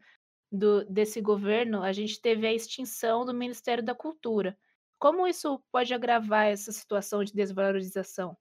do, 0.50 0.84
desse 0.84 1.20
governo, 1.20 1.82
a 1.82 1.92
gente 1.92 2.20
teve 2.20 2.46
a 2.46 2.52
extinção 2.52 3.24
do 3.24 3.32
Ministério 3.32 3.82
da 3.82 3.94
Cultura. 3.94 4.58
Como 4.98 5.26
isso 5.26 5.62
pode 5.72 5.94
agravar 5.94 6.46
essa 6.46 6.70
situação 6.70 7.24
de 7.24 7.32
desvalorização? 7.32 8.36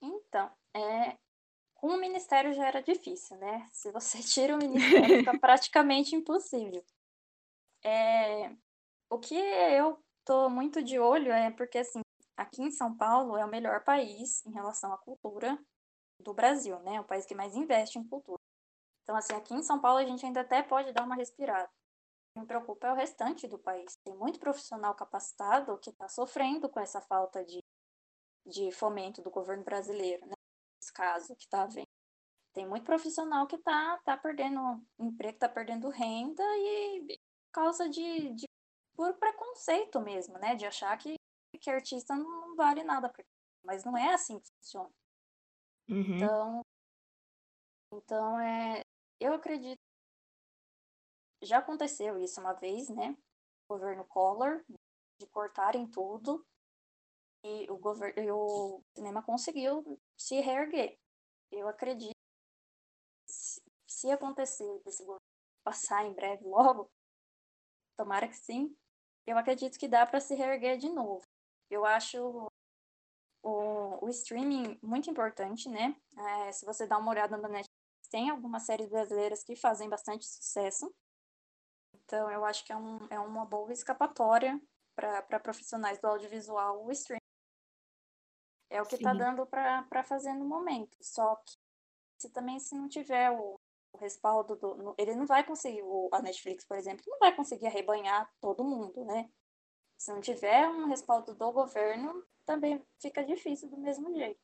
Então, 0.00 0.50
é, 0.74 1.16
com 1.74 1.88
o 1.88 2.00
ministério 2.00 2.52
já 2.52 2.66
era 2.66 2.82
difícil, 2.82 3.36
né? 3.38 3.68
Se 3.72 3.90
você 3.92 4.18
tira 4.22 4.54
o 4.54 4.58
ministério, 4.58 5.18
fica 5.18 5.38
praticamente 5.40 6.14
impossível. 6.14 6.84
É, 7.84 8.50
o 9.10 9.18
que 9.18 9.34
eu 9.34 10.02
tô 10.24 10.48
muito 10.50 10.82
de 10.82 10.98
olho 10.98 11.32
é 11.32 11.50
porque, 11.50 11.78
assim, 11.78 12.00
aqui 12.36 12.62
em 12.62 12.70
São 12.70 12.96
Paulo 12.96 13.36
é 13.36 13.44
o 13.44 13.48
melhor 13.48 13.82
país 13.84 14.44
em 14.44 14.52
relação 14.52 14.92
à 14.92 14.98
cultura 14.98 15.58
do 16.20 16.34
Brasil, 16.34 16.78
né? 16.80 17.00
O 17.00 17.04
país 17.04 17.24
que 17.24 17.34
mais 17.34 17.54
investe 17.54 17.98
em 17.98 18.06
cultura. 18.06 18.40
Então, 19.02 19.16
assim, 19.16 19.34
aqui 19.34 19.54
em 19.54 19.62
São 19.62 19.80
Paulo 19.80 19.98
a 19.98 20.04
gente 20.04 20.26
ainda 20.26 20.40
até 20.42 20.62
pode 20.62 20.92
dar 20.92 21.04
uma 21.04 21.14
respirada. 21.14 21.68
O 21.68 22.32
que 22.34 22.40
me 22.40 22.46
preocupa 22.46 22.88
é 22.88 22.92
o 22.92 22.96
restante 22.96 23.48
do 23.48 23.58
país. 23.58 23.96
Tem 24.04 24.14
muito 24.14 24.38
profissional 24.38 24.94
capacitado 24.94 25.78
que 25.78 25.90
está 25.90 26.08
sofrendo 26.08 26.68
com 26.68 26.78
essa 26.78 27.00
falta 27.00 27.42
de, 27.44 27.62
de 28.44 28.70
fomento 28.72 29.22
do 29.22 29.30
governo 29.30 29.64
brasileiro, 29.64 30.26
né? 30.26 30.37
Caso 30.94 31.34
que 31.36 31.44
está 31.44 31.62
havendo. 31.62 31.88
Tem 32.52 32.66
muito 32.66 32.84
profissional 32.84 33.46
que 33.46 33.56
está 33.56 33.98
tá 33.98 34.16
perdendo 34.16 34.58
emprego, 34.98 35.34
está 35.34 35.48
perdendo 35.48 35.90
renda 35.90 36.42
e 36.56 37.18
por 37.46 37.52
causa 37.52 37.88
de, 37.88 38.32
de 38.34 38.46
por 38.96 39.14
preconceito 39.14 40.00
mesmo, 40.00 40.38
né? 40.38 40.56
De 40.56 40.66
achar 40.66 40.96
que, 40.98 41.14
que 41.60 41.70
artista 41.70 42.16
não 42.16 42.56
vale 42.56 42.82
nada. 42.82 43.12
Mas 43.64 43.84
não 43.84 43.96
é 43.96 44.12
assim 44.12 44.40
que 44.40 44.48
funciona. 44.56 44.90
Uhum. 45.88 46.16
Então, 46.16 46.66
então 47.92 48.40
é, 48.40 48.82
eu 49.20 49.34
acredito. 49.34 49.78
Já 51.42 51.58
aconteceu 51.58 52.18
isso 52.18 52.40
uma 52.40 52.54
vez, 52.54 52.88
né? 52.88 53.16
O 53.68 53.74
governo 53.74 54.04
Collor, 54.06 54.64
de 55.20 55.26
cortarem 55.28 55.88
tudo. 55.88 56.44
E 57.44 57.70
o, 57.70 57.78
governo, 57.78 58.34
o 58.34 58.84
cinema 58.94 59.22
conseguiu 59.22 59.98
se 60.16 60.40
reerguer. 60.40 60.98
Eu 61.50 61.68
acredito. 61.68 62.14
Se, 63.26 63.62
se 63.86 64.10
acontecer 64.10 64.80
desse 64.84 65.02
governo 65.04 65.22
passar 65.64 66.04
em 66.06 66.14
breve 66.14 66.44
logo, 66.44 66.90
tomara 67.96 68.28
que 68.28 68.36
sim, 68.36 68.74
eu 69.26 69.36
acredito 69.36 69.78
que 69.78 69.88
dá 69.88 70.06
para 70.06 70.20
se 70.20 70.34
reerguer 70.34 70.78
de 70.78 70.88
novo. 70.88 71.22
Eu 71.70 71.84
acho 71.84 72.50
o, 73.42 74.06
o 74.06 74.08
streaming 74.08 74.78
muito 74.82 75.10
importante, 75.10 75.68
né? 75.68 75.94
É, 76.16 76.52
se 76.52 76.64
você 76.64 76.86
dá 76.86 76.96
uma 76.96 77.10
olhada 77.10 77.36
na 77.36 77.48
Netflix, 77.48 77.78
tem 78.10 78.30
algumas 78.30 78.62
séries 78.62 78.88
brasileiras 78.88 79.44
que 79.44 79.54
fazem 79.54 79.88
bastante 79.88 80.26
sucesso. 80.26 80.90
Então, 81.94 82.30
eu 82.30 82.44
acho 82.44 82.64
que 82.64 82.72
é, 82.72 82.76
um, 82.76 83.06
é 83.10 83.18
uma 83.18 83.44
boa 83.44 83.70
escapatória 83.72 84.58
para 84.96 85.40
profissionais 85.40 86.00
do 86.00 86.06
audiovisual 86.06 86.84
o 86.84 86.90
streaming. 86.90 87.27
É 88.70 88.82
o 88.82 88.86
que 88.86 88.96
está 88.96 89.14
dando 89.14 89.46
para 89.46 90.02
fazer 90.04 90.34
no 90.34 90.44
momento. 90.44 90.96
Só 91.00 91.36
que 91.36 91.56
se 92.18 92.30
também 92.30 92.58
se 92.58 92.74
não 92.74 92.88
tiver 92.88 93.30
o, 93.30 93.58
o 93.92 93.98
respaldo 93.98 94.56
do. 94.56 94.74
No, 94.76 94.94
ele 94.98 95.14
não 95.14 95.26
vai 95.26 95.44
conseguir, 95.44 95.82
o, 95.82 96.08
a 96.12 96.20
Netflix, 96.20 96.64
por 96.64 96.76
exemplo, 96.76 97.04
não 97.06 97.18
vai 97.18 97.34
conseguir 97.34 97.66
arrebanhar 97.66 98.30
todo 98.40 98.64
mundo, 98.64 99.04
né? 99.04 99.30
Se 99.96 100.12
não 100.12 100.20
tiver 100.20 100.68
um 100.68 100.86
respaldo 100.86 101.34
do 101.34 101.52
governo, 101.52 102.24
também 102.44 102.84
fica 103.00 103.24
difícil 103.24 103.68
do 103.68 103.78
mesmo 103.78 104.14
jeito. 104.14 104.40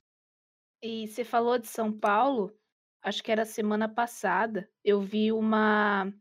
E 0.82 1.06
você 1.08 1.24
falou 1.24 1.58
de 1.58 1.66
São 1.66 1.92
Paulo, 1.92 2.54
acho 3.02 3.22
que 3.22 3.32
era 3.32 3.44
semana 3.44 3.88
passada, 3.88 4.70
eu 4.82 5.00
vi 5.00 5.32
uma. 5.32 6.12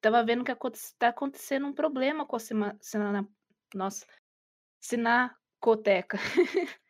Tava 0.00 0.24
vendo 0.24 0.44
que 0.44 0.52
está 0.52 1.08
acontecendo 1.08 1.66
um 1.66 1.72
problema 1.72 2.24
com 2.24 2.36
a 2.36 2.40
semana. 2.40 3.28
Nossa, 3.74 4.06
Sinacoteca. 4.80 6.18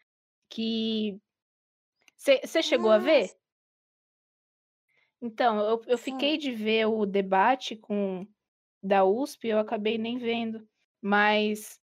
que. 0.49 1.21
Você 2.17 2.62
chegou 2.62 2.90
a 2.90 2.99
ver? 2.99 3.37
Então, 5.21 5.59
eu, 5.61 5.83
eu 5.87 5.99
fiquei 5.99 6.37
de 6.37 6.52
ver 6.52 6.87
o 6.87 7.05
debate 7.05 7.76
com 7.76 8.26
da 8.83 9.05
USP, 9.05 9.49
eu 9.49 9.59
acabei 9.59 9.99
nem 9.99 10.19
vendo. 10.19 10.69
Mas 11.00 11.81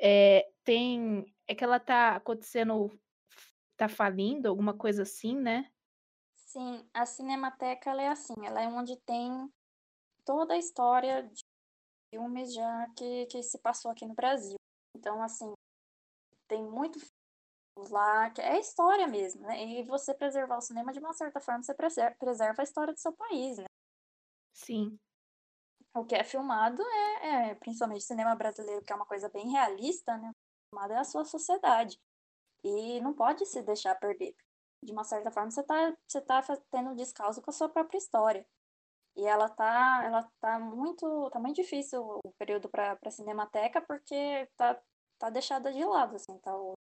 é, 0.00 0.48
tem. 0.64 1.24
É 1.46 1.54
que 1.54 1.64
ela 1.64 1.80
tá 1.80 2.16
acontecendo. 2.16 2.90
tá 3.76 3.88
falindo, 3.88 4.48
alguma 4.48 4.76
coisa 4.76 5.02
assim, 5.02 5.36
né? 5.36 5.70
Sim, 6.34 6.84
a 6.92 7.06
Cinemateca 7.06 7.90
ela 7.90 8.02
é 8.02 8.08
assim, 8.08 8.34
ela 8.44 8.60
é 8.60 8.66
onde 8.66 8.96
tem 9.02 9.48
toda 10.24 10.54
a 10.54 10.58
história 10.58 11.22
de 11.22 11.42
filmes 12.12 12.52
já 12.52 12.88
que, 12.96 13.26
que 13.26 13.42
se 13.42 13.58
passou 13.58 13.90
aqui 13.90 14.04
no 14.04 14.14
Brasil. 14.14 14.56
Então, 14.96 15.22
assim, 15.22 15.52
tem 16.48 16.64
muito 16.64 16.98
lá, 17.88 18.30
que 18.30 18.40
é 18.40 18.58
história 18.58 19.06
mesmo, 19.06 19.42
né? 19.42 19.62
E 19.64 19.84
você 19.84 20.14
preservar 20.14 20.58
o 20.58 20.60
cinema, 20.60 20.92
de 20.92 20.98
uma 20.98 21.12
certa 21.12 21.40
forma, 21.40 21.62
você 21.62 21.74
preser- 21.74 22.16
preserva 22.18 22.62
a 22.62 22.64
história 22.64 22.92
do 22.92 22.98
seu 23.00 23.12
país, 23.12 23.58
né? 23.58 23.64
Sim. 24.52 24.98
O 25.94 26.04
que 26.04 26.14
é 26.14 26.22
filmado 26.24 26.82
é, 26.82 27.50
é, 27.50 27.54
principalmente 27.56 28.04
cinema 28.04 28.34
brasileiro, 28.36 28.84
que 28.84 28.92
é 28.92 28.96
uma 28.96 29.06
coisa 29.06 29.28
bem 29.28 29.50
realista, 29.50 30.16
né? 30.18 30.32
Filmado 30.70 30.92
é 30.94 30.98
a 30.98 31.04
sua 31.04 31.24
sociedade. 31.24 31.98
E 32.64 33.00
não 33.00 33.14
pode 33.14 33.46
se 33.46 33.62
deixar 33.62 33.94
perder. 33.96 34.34
De 34.82 34.92
uma 34.92 35.04
certa 35.04 35.30
forma, 35.30 35.50
você 35.50 35.60
está 35.62 35.94
você 36.08 36.20
tá 36.22 36.42
tendo 36.70 36.90
um 36.90 36.96
descalço 36.96 37.42
com 37.42 37.50
a 37.50 37.54
sua 37.54 37.68
própria 37.68 37.98
história. 37.98 38.46
E 39.16 39.26
ela 39.26 39.48
tá, 39.48 40.02
ela 40.04 40.30
tá 40.40 40.58
muito, 40.60 41.30
tá 41.30 41.40
muito 41.40 41.56
difícil 41.56 42.02
o 42.24 42.32
período 42.38 42.68
para 42.70 42.96
para 42.96 43.10
cinemateca 43.10 43.82
porque 43.82 44.48
tá, 44.56 44.80
tá 45.18 45.30
deixada 45.30 45.72
de 45.72 45.84
lado, 45.84 46.16
assim, 46.16 46.38
tá, 46.40 46.56
o- 46.56 46.74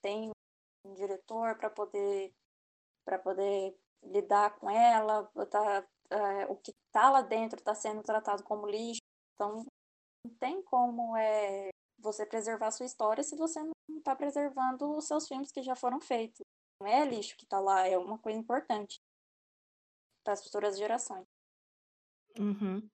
tem 0.00 0.30
um 0.84 0.94
diretor 0.94 1.56
para 1.56 1.70
poder 1.70 2.34
para 3.04 3.18
poder 3.18 3.76
lidar 4.02 4.56
com 4.58 4.70
ela, 4.70 5.24
tá, 5.50 5.86
é, 6.10 6.46
o 6.46 6.56
que 6.56 6.72
tá 6.92 7.10
lá 7.10 7.20
dentro 7.22 7.58
está 7.58 7.74
sendo 7.74 8.02
tratado 8.02 8.44
como 8.44 8.66
lixo, 8.68 9.00
então 9.34 9.64
não 10.24 10.34
tem 10.38 10.62
como 10.62 11.16
é, 11.16 11.70
você 11.98 12.24
preservar 12.24 12.68
a 12.68 12.70
sua 12.70 12.86
história 12.86 13.24
se 13.24 13.36
você 13.36 13.60
não 13.60 13.72
está 13.98 14.14
preservando 14.14 14.96
os 14.96 15.06
seus 15.06 15.26
filmes 15.26 15.50
que 15.50 15.62
já 15.62 15.74
foram 15.74 16.00
feitos. 16.00 16.40
Não 16.80 16.86
é 16.86 17.04
lixo 17.04 17.36
que 17.36 17.44
está 17.44 17.60
lá, 17.60 17.86
é 17.86 17.96
uma 17.96 18.18
coisa 18.18 18.38
importante 18.38 19.00
para 20.24 20.34
as 20.34 20.44
futuras 20.44 20.78
gerações. 20.78 21.26
Uhum. 22.38 22.88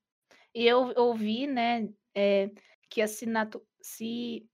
E 0.54 0.66
eu 0.66 0.92
ouvi, 0.97 1.47
né, 1.47 1.92
é, 2.14 2.50
que 2.90 3.02
assinato... 3.02 3.62
Se... 3.80 4.47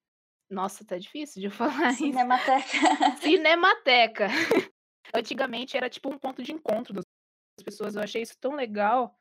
Nossa, 0.55 0.85
tá 0.85 0.97
difícil 0.97 1.43
de 1.43 1.51
falar 1.51 1.91
isso. 1.91 1.99
Cinemateca. 1.99 3.17
Cinemateca. 3.21 4.27
Antigamente 5.15 5.77
era 5.77 5.91
tipo 5.91 6.09
um 6.09 6.19
ponto 6.19 6.43
de 6.43 6.53
encontro 6.53 6.95
das 6.95 7.05
pessoas. 7.65 7.97
Eu 7.97 8.03
achei 8.03 8.23
isso 8.23 8.37
tão 8.41 8.55
legal, 8.55 9.17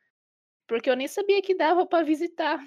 porque 0.67 0.89
eu 0.89 0.95
nem 0.95 1.07
sabia 1.07 1.41
que 1.41 1.55
dava 1.55 1.85
pra 1.85 2.03
visitar. 2.03 2.59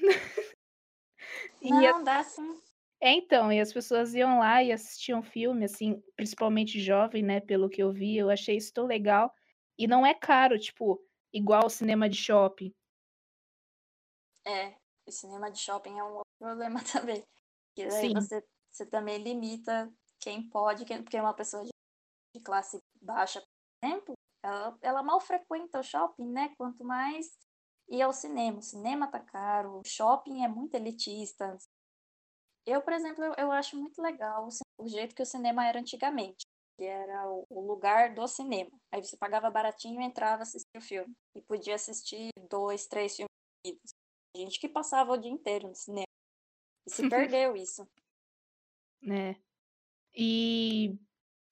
E 1.62 1.72
a- 1.72 1.92
Não, 1.92 2.04
dá 2.04 2.22
sim. 2.22 2.60
É, 3.00 3.10
então, 3.12 3.52
e 3.52 3.60
as 3.60 3.72
pessoas 3.72 4.14
iam 4.14 4.38
lá 4.38 4.62
e 4.62 4.72
assistiam 4.72 5.22
filme, 5.22 5.64
assim, 5.66 6.02
principalmente 6.16 6.80
jovem, 6.80 7.22
né, 7.22 7.40
pelo 7.40 7.68
que 7.68 7.82
eu 7.82 7.92
vi, 7.92 8.16
eu 8.16 8.30
achei 8.30 8.56
isso 8.56 8.72
tão 8.72 8.86
legal. 8.86 9.32
E 9.78 9.86
não 9.86 10.04
é 10.06 10.14
caro, 10.14 10.58
tipo, 10.58 10.98
igual 11.32 11.66
o 11.66 11.70
cinema 11.70 12.08
de 12.08 12.16
shopping. 12.16 12.72
É, 14.46 14.74
o 15.06 15.12
cinema 15.12 15.50
de 15.50 15.58
shopping 15.58 15.98
é 15.98 16.02
um 16.02 16.14
outro 16.14 16.32
problema 16.38 16.82
também. 16.90 17.22
Que 17.74 17.86
daí 17.86 18.08
Sim. 18.08 18.14
você, 18.14 18.42
você 18.76 18.86
também 18.86 19.18
limita 19.18 19.92
quem 20.20 20.48
pode, 20.48 20.84
quem, 20.84 21.02
porque 21.02 21.18
uma 21.18 21.34
pessoa 21.34 21.64
de, 21.64 21.70
de 22.34 22.42
classe 22.42 22.78
baixa, 23.00 23.40
por 23.40 23.86
exemplo, 23.86 24.14
ela, 24.44 24.78
ela 24.82 25.02
mal 25.02 25.20
frequenta 25.20 25.80
o 25.80 25.82
shopping, 25.82 26.26
né? 26.30 26.54
Quanto 26.56 26.84
mais 26.84 27.26
ir 27.88 28.02
ao 28.02 28.12
cinema. 28.12 28.58
O 28.58 28.62
cinema 28.62 29.10
tá 29.10 29.20
caro, 29.20 29.78
o 29.78 29.84
shopping 29.84 30.44
é 30.44 30.48
muito 30.48 30.74
elitista. 30.74 31.56
Eu, 32.66 32.82
por 32.82 32.92
exemplo, 32.92 33.24
eu, 33.24 33.34
eu 33.38 33.52
acho 33.52 33.76
muito 33.76 34.02
legal 34.02 34.48
o, 34.48 34.84
o 34.84 34.88
jeito 34.88 35.14
que 35.14 35.22
o 35.22 35.26
cinema 35.26 35.66
era 35.66 35.80
antigamente. 35.80 36.44
Que 36.76 36.84
era 36.84 37.30
o, 37.30 37.46
o 37.48 37.60
lugar 37.60 38.14
do 38.14 38.26
cinema. 38.26 38.70
Aí 38.92 39.02
você 39.02 39.16
pagava 39.16 39.50
baratinho 39.50 40.00
e 40.00 40.04
entrava 40.04 40.42
assistir 40.42 40.76
o 40.76 40.82
filme. 40.82 41.14
E 41.34 41.40
podia 41.42 41.74
assistir 41.76 42.30
dois, 42.50 42.86
três 42.86 43.16
filmes 43.16 43.30
seguidos 43.64 43.92
gente 44.36 44.60
que 44.60 44.68
passava 44.68 45.12
o 45.12 45.16
dia 45.16 45.30
inteiro 45.30 45.68
no 45.68 45.74
cinema. 45.74 46.06
E 46.86 46.90
se 46.90 47.02
perdeu 47.08 47.56
isso. 47.56 47.88
Né? 49.02 49.36
E, 50.14 50.98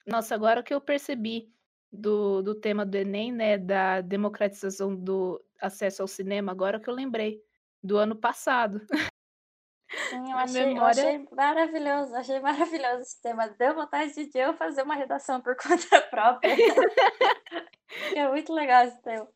nossa, 0.05 0.33
agora 0.35 0.63
que 0.63 0.73
eu 0.73 0.81
percebi 0.81 1.53
do, 1.91 2.41
do 2.41 2.55
tema 2.55 2.85
do 2.85 2.95
Enem, 2.95 3.31
né, 3.31 3.57
da 3.57 4.01
democratização 4.01 4.95
do 4.95 5.43
acesso 5.61 6.01
ao 6.01 6.07
cinema, 6.07 6.51
agora 6.51 6.79
que 6.79 6.89
eu 6.89 6.93
lembrei, 6.93 7.41
do 7.81 7.97
ano 7.97 8.15
passado. 8.15 8.81
Sim, 10.09 10.31
eu 10.31 10.37
achei, 10.37 10.61
eu 10.63 10.67
memória- 10.67 11.03
achei 11.03 11.27
maravilhoso, 11.31 12.15
achei 12.15 12.39
maravilhoso 12.39 13.01
esse 13.01 13.21
tema. 13.21 13.47
Deu 13.49 13.75
vontade 13.75 14.13
de 14.25 14.37
eu 14.37 14.53
fazer 14.55 14.81
uma 14.81 14.95
redação 14.95 15.39
por 15.39 15.55
conta 15.61 16.01
própria. 16.09 16.55
é 18.15 18.27
muito 18.27 18.51
legal 18.51 18.85
esse 18.85 19.01
tema. 19.01 19.27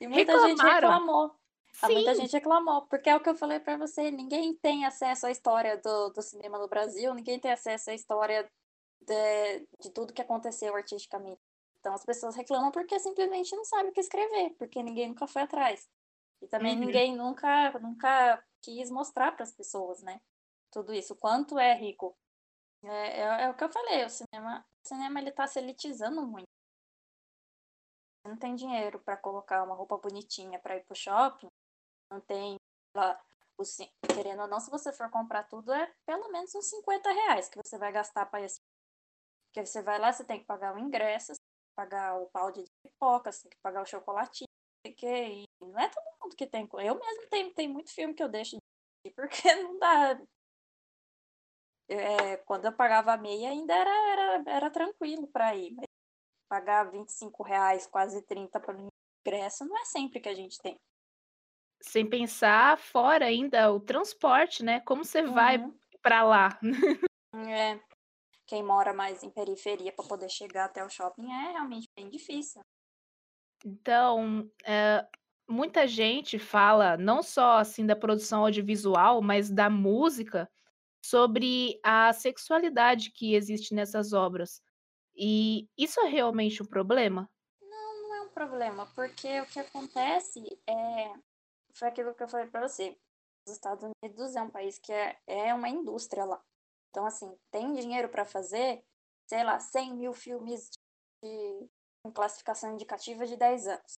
E 0.00 0.06
muita 0.08 0.32
gente 0.40 0.62
Reclamaram. 0.62 0.90
reclamou. 0.90 1.37
Ah, 1.80 1.88
Muita 1.90 2.14
Sim, 2.14 2.22
gente 2.22 2.32
reclamou, 2.32 2.86
porque 2.88 3.08
é 3.08 3.16
o 3.16 3.20
que 3.22 3.28
eu 3.28 3.36
falei 3.36 3.60
pra 3.60 3.76
você, 3.76 4.10
ninguém 4.10 4.54
tem 4.56 4.84
acesso 4.84 5.26
à 5.26 5.30
história 5.30 5.76
do, 5.78 6.10
do 6.10 6.22
cinema 6.22 6.58
no 6.58 6.68
Brasil, 6.68 7.14
ninguém 7.14 7.38
tem 7.38 7.52
acesso 7.52 7.90
à 7.90 7.94
história 7.94 8.50
de, 9.00 9.60
de 9.80 9.90
tudo 9.92 10.12
que 10.12 10.20
aconteceu 10.22 10.74
artisticamente. 10.74 11.40
Então 11.80 11.94
as 11.94 12.04
pessoas 12.04 12.34
reclamam 12.36 12.72
porque 12.72 12.98
simplesmente 12.98 13.54
não 13.54 13.64
sabem 13.64 13.90
o 13.90 13.92
que 13.94 14.00
escrever, 14.00 14.50
porque 14.58 14.82
ninguém 14.82 15.08
nunca 15.08 15.26
foi 15.28 15.42
atrás. 15.42 15.88
E 16.42 16.48
também 16.48 16.76
Uhum. 16.76 16.80
ninguém 16.80 17.16
nunca, 17.16 17.70
nunca 17.80 18.44
quis 18.60 18.90
mostrar 18.90 19.32
para 19.32 19.44
as 19.44 19.52
pessoas, 19.52 20.02
né? 20.02 20.20
Tudo 20.72 20.92
isso, 20.92 21.14
o 21.14 21.16
quanto 21.16 21.58
é 21.58 21.74
rico. 21.74 22.16
É, 22.84 23.20
é, 23.22 23.42
é 23.44 23.50
o 23.50 23.54
que 23.56 23.64
eu 23.64 23.70
falei, 23.70 24.04
o 24.04 24.10
cinema, 24.10 24.64
o 24.84 24.88
cinema 24.88 25.20
ele 25.20 25.32
tá 25.32 25.46
se 25.46 25.58
elitizando 25.60 26.26
muito. 26.26 26.46
Não 28.24 28.36
tem 28.36 28.54
dinheiro 28.54 29.00
para 29.00 29.16
colocar 29.16 29.64
uma 29.64 29.74
roupa 29.74 29.96
bonitinha 29.98 30.58
para 30.60 30.76
ir 30.76 30.84
pro 30.84 30.94
shopping, 30.94 31.48
não 32.10 32.20
tem 32.20 32.56
lá, 32.94 33.20
o, 33.58 33.64
ci- 33.64 33.90
querendo 34.14 34.42
ou 34.42 34.48
não, 34.48 34.60
se 34.60 34.70
você 34.70 34.92
for 34.92 35.10
comprar 35.10 35.44
tudo, 35.44 35.72
é 35.72 35.92
pelo 36.06 36.30
menos 36.30 36.54
uns 36.54 36.66
50 36.70 37.10
reais 37.12 37.48
que 37.48 37.58
você 37.64 37.78
vai 37.78 37.92
gastar 37.92 38.26
para 38.26 38.42
esse. 38.44 38.60
Porque 39.48 39.66
você 39.66 39.82
vai 39.82 39.98
lá, 39.98 40.12
você 40.12 40.24
tem 40.24 40.40
que 40.40 40.46
pagar 40.46 40.74
o 40.74 40.78
ingresso, 40.78 41.28
você 41.28 41.34
tem 41.34 41.68
que 41.70 41.74
pagar 41.76 42.18
o 42.20 42.30
balde 42.32 42.64
de 42.64 42.70
pipoca, 42.82 43.32
você 43.32 43.42
tem 43.42 43.50
que 43.50 43.62
pagar 43.62 43.82
o 43.82 43.86
chocolatinho, 43.86 44.48
não 44.84 44.92
o 44.92 44.94
quê, 44.96 45.28
e 45.28 45.44
não 45.60 45.78
é 45.80 45.88
todo 45.88 46.04
mundo 46.22 46.36
que 46.36 46.46
tem. 46.46 46.68
Eu 46.80 46.98
mesmo 46.98 47.28
tenho, 47.30 47.54
tem 47.54 47.68
muito 47.68 47.92
filme 47.94 48.14
que 48.14 48.22
eu 48.22 48.28
deixo 48.28 48.56
de 49.04 49.12
porque 49.12 49.42
não 49.56 49.78
dá. 49.78 50.18
É, 51.90 52.36
quando 52.38 52.66
eu 52.66 52.72
pagava 52.72 53.16
meia 53.16 53.48
ainda 53.50 53.74
era, 53.74 53.90
era, 54.12 54.42
era 54.50 54.70
tranquilo 54.70 55.26
para 55.28 55.56
ir, 55.56 55.72
mas 55.74 55.86
pagar 56.48 56.90
25 56.90 57.42
reais, 57.42 57.86
quase 57.86 58.22
30 58.22 58.60
para 58.60 58.76
ingresso, 59.26 59.64
não 59.66 59.76
é 59.78 59.84
sempre 59.86 60.20
que 60.20 60.28
a 60.28 60.34
gente 60.34 60.58
tem. 60.60 60.78
Sem 61.80 62.08
pensar 62.08 62.78
fora 62.78 63.26
ainda 63.26 63.72
o 63.72 63.80
transporte, 63.80 64.62
né? 64.64 64.80
Como 64.80 65.04
você 65.04 65.22
vai 65.22 65.58
Uhum. 65.58 65.74
pra 66.02 66.22
lá? 66.24 66.58
É, 67.34 67.80
quem 68.46 68.62
mora 68.62 68.94
mais 68.94 69.22
em 69.22 69.30
periferia 69.30 69.92
para 69.92 70.06
poder 70.08 70.30
chegar 70.30 70.66
até 70.66 70.84
o 70.84 70.90
shopping 70.90 71.30
é 71.32 71.52
realmente 71.52 71.88
bem 71.96 72.08
difícil. 72.10 72.62
Então, 73.64 74.50
é, 74.64 75.06
muita 75.48 75.86
gente 75.86 76.38
fala 76.38 76.96
não 76.96 77.22
só 77.22 77.58
assim 77.58 77.84
da 77.86 77.96
produção 77.96 78.42
audiovisual, 78.42 79.20
mas 79.22 79.50
da 79.50 79.68
música 79.68 80.50
sobre 81.04 81.80
a 81.84 82.12
sexualidade 82.12 83.12
que 83.12 83.34
existe 83.34 83.74
nessas 83.74 84.12
obras. 84.12 84.62
E 85.16 85.68
isso 85.78 86.00
é 86.00 86.08
realmente 86.08 86.62
um 86.62 86.66
problema? 86.66 87.30
Não, 87.60 88.02
não 88.02 88.14
é 88.16 88.20
um 88.22 88.28
problema, 88.30 88.86
porque 88.94 89.40
o 89.40 89.46
que 89.46 89.60
acontece 89.60 90.40
é. 90.66 91.12
Foi 91.74 91.88
aquilo 91.88 92.14
que 92.14 92.22
eu 92.22 92.28
falei 92.28 92.46
para 92.46 92.66
você. 92.66 92.98
Os 93.46 93.52
Estados 93.52 93.84
Unidos 94.02 94.36
é 94.36 94.42
um 94.42 94.50
país 94.50 94.78
que 94.78 94.92
é, 94.92 95.18
é 95.26 95.54
uma 95.54 95.68
indústria 95.68 96.24
lá. 96.24 96.42
Então, 96.90 97.06
assim, 97.06 97.34
tem 97.50 97.72
dinheiro 97.74 98.08
para 98.08 98.24
fazer, 98.24 98.84
sei 99.26 99.44
lá, 99.44 99.58
100 99.58 99.94
mil 99.94 100.12
filmes 100.12 100.70
de, 101.22 101.68
com 102.02 102.12
classificação 102.12 102.72
indicativa 102.72 103.26
de 103.26 103.36
10 103.36 103.68
anos. 103.68 103.98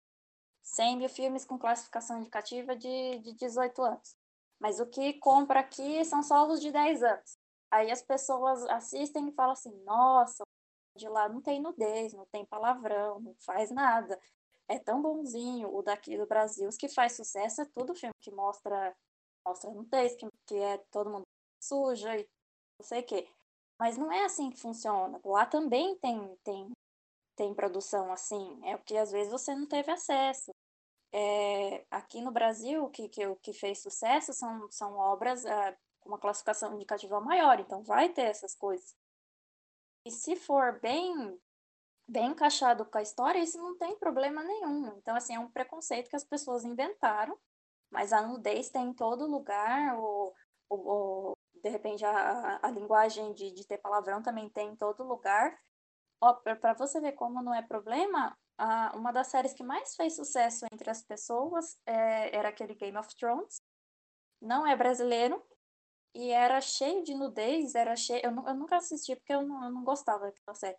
100 0.63 0.97
mil 0.97 1.09
filmes 1.09 1.45
com 1.45 1.57
classificação 1.57 2.19
indicativa 2.19 2.75
de, 2.75 3.19
de 3.19 3.33
18 3.33 3.81
anos. 3.81 4.15
Mas 4.59 4.79
o 4.79 4.85
que 4.85 5.13
compra 5.13 5.61
aqui 5.61 6.03
são 6.05 6.21
só 6.21 6.47
os 6.47 6.59
de 6.59 6.71
10 6.71 7.03
anos. 7.03 7.37
Aí 7.71 7.91
as 7.91 8.01
pessoas 8.01 8.63
assistem 8.65 9.29
e 9.29 9.33
falam 9.33 9.53
assim: 9.53 9.73
nossa, 9.83 10.43
de 10.95 11.07
lá 11.07 11.29
não 11.29 11.41
tem 11.41 11.61
nudez, 11.61 12.13
não 12.13 12.25
tem 12.25 12.45
palavrão, 12.45 13.19
não 13.19 13.35
faz 13.39 13.71
nada. 13.71 14.19
É 14.69 14.77
tão 14.77 15.01
bonzinho 15.01 15.73
o 15.75 15.81
daqui 15.81 16.17
do 16.17 16.27
Brasil. 16.27 16.69
Os 16.69 16.77
que 16.77 16.87
faz 16.87 17.13
sucesso 17.13 17.61
é 17.61 17.65
tudo 17.65 17.95
filme 17.95 18.13
que 18.21 18.31
mostra, 18.31 18.95
mostra 19.45 19.71
nudez, 19.71 20.15
que, 20.15 20.27
que 20.45 20.55
é 20.55 20.77
todo 20.91 21.09
mundo 21.09 21.23
suja 21.61 22.15
e 22.15 22.27
não 22.79 22.85
sei 22.85 23.01
o 23.01 23.05
quê. 23.05 23.27
Mas 23.79 23.97
não 23.97 24.11
é 24.11 24.25
assim 24.25 24.49
que 24.49 24.59
funciona. 24.59 25.19
Lá 25.25 25.45
também 25.45 25.95
tem, 25.97 26.35
tem, 26.43 26.71
tem 27.35 27.53
produção 27.53 28.11
assim. 28.11 28.59
É 28.63 28.75
o 28.75 28.83
que 28.83 28.95
às 28.95 29.11
vezes 29.11 29.31
você 29.31 29.55
não 29.55 29.67
teve 29.67 29.91
acesso. 29.91 30.51
É, 31.11 31.85
aqui 31.89 32.21
no 32.21 32.31
Brasil, 32.31 32.83
o 32.83 32.89
que, 32.89 33.09
que, 33.09 33.25
o 33.25 33.35
que 33.37 33.51
fez 33.53 33.81
sucesso 33.81 34.31
são, 34.33 34.69
são 34.69 34.95
obras 34.95 35.43
ah, 35.45 35.75
com 35.99 36.09
uma 36.09 36.19
classificação 36.19 36.75
indicativa 36.75 37.19
maior, 37.19 37.59
então 37.59 37.83
vai 37.83 38.09
ter 38.09 38.23
essas 38.23 38.55
coisas. 38.55 38.95
e 40.05 40.11
se 40.11 40.35
for 40.35 40.79
bem 40.79 41.39
bem 42.09 42.31
encaixado 42.31 42.85
com 42.85 42.97
a 42.97 43.01
história, 43.01 43.39
isso 43.39 43.57
não 43.57 43.77
tem 43.77 43.97
problema 43.97 44.43
nenhum. 44.43 44.97
Então, 44.97 45.15
assim, 45.15 45.35
é 45.35 45.39
um 45.39 45.49
preconceito 45.51 46.09
que 46.09 46.15
as 46.15 46.23
pessoas 46.23 46.65
inventaram, 46.65 47.37
mas 47.91 48.11
a 48.11 48.21
nudez 48.21 48.69
tem 48.69 48.89
em 48.89 48.93
todo 48.93 49.27
lugar, 49.27 49.97
ou, 49.97 50.33
ou, 50.69 50.87
ou 50.87 51.37
de 51.61 51.69
repente 51.69 52.03
a, 52.05 52.59
a 52.61 52.71
linguagem 52.71 53.33
de, 53.33 53.51
de 53.51 53.67
ter 53.67 53.77
palavrão 53.77 54.21
também 54.21 54.49
tem 54.49 54.69
em 54.69 54.75
todo 54.75 55.03
lugar. 55.03 55.57
Para 56.59 56.73
você 56.73 56.99
ver 56.99 57.13
como 57.13 57.41
não 57.41 57.53
é 57.53 57.61
problema, 57.61 58.37
a, 58.57 58.91
uma 58.95 59.11
das 59.11 59.27
séries 59.27 59.53
que 59.53 59.63
mais 59.63 59.95
fez 59.95 60.15
sucesso 60.15 60.65
entre 60.71 60.89
as 60.89 61.01
pessoas 61.03 61.77
é, 61.85 62.35
era 62.35 62.49
aquele 62.49 62.75
Game 62.75 62.97
of 62.97 63.15
Thrones. 63.15 63.61
Não 64.41 64.65
é 64.65 64.75
brasileiro, 64.75 65.41
e 66.13 66.31
era 66.31 66.59
cheio 66.59 67.03
de 67.03 67.13
nudez, 67.13 67.75
era 67.75 67.95
cheio. 67.95 68.21
Eu, 68.23 68.31
eu 68.31 68.55
nunca 68.55 68.77
assisti 68.77 69.15
porque 69.15 69.33
eu 69.33 69.43
não, 69.43 69.63
eu 69.63 69.71
não 69.71 69.83
gostava 69.83 70.25
daquela 70.25 70.55
série. 70.55 70.77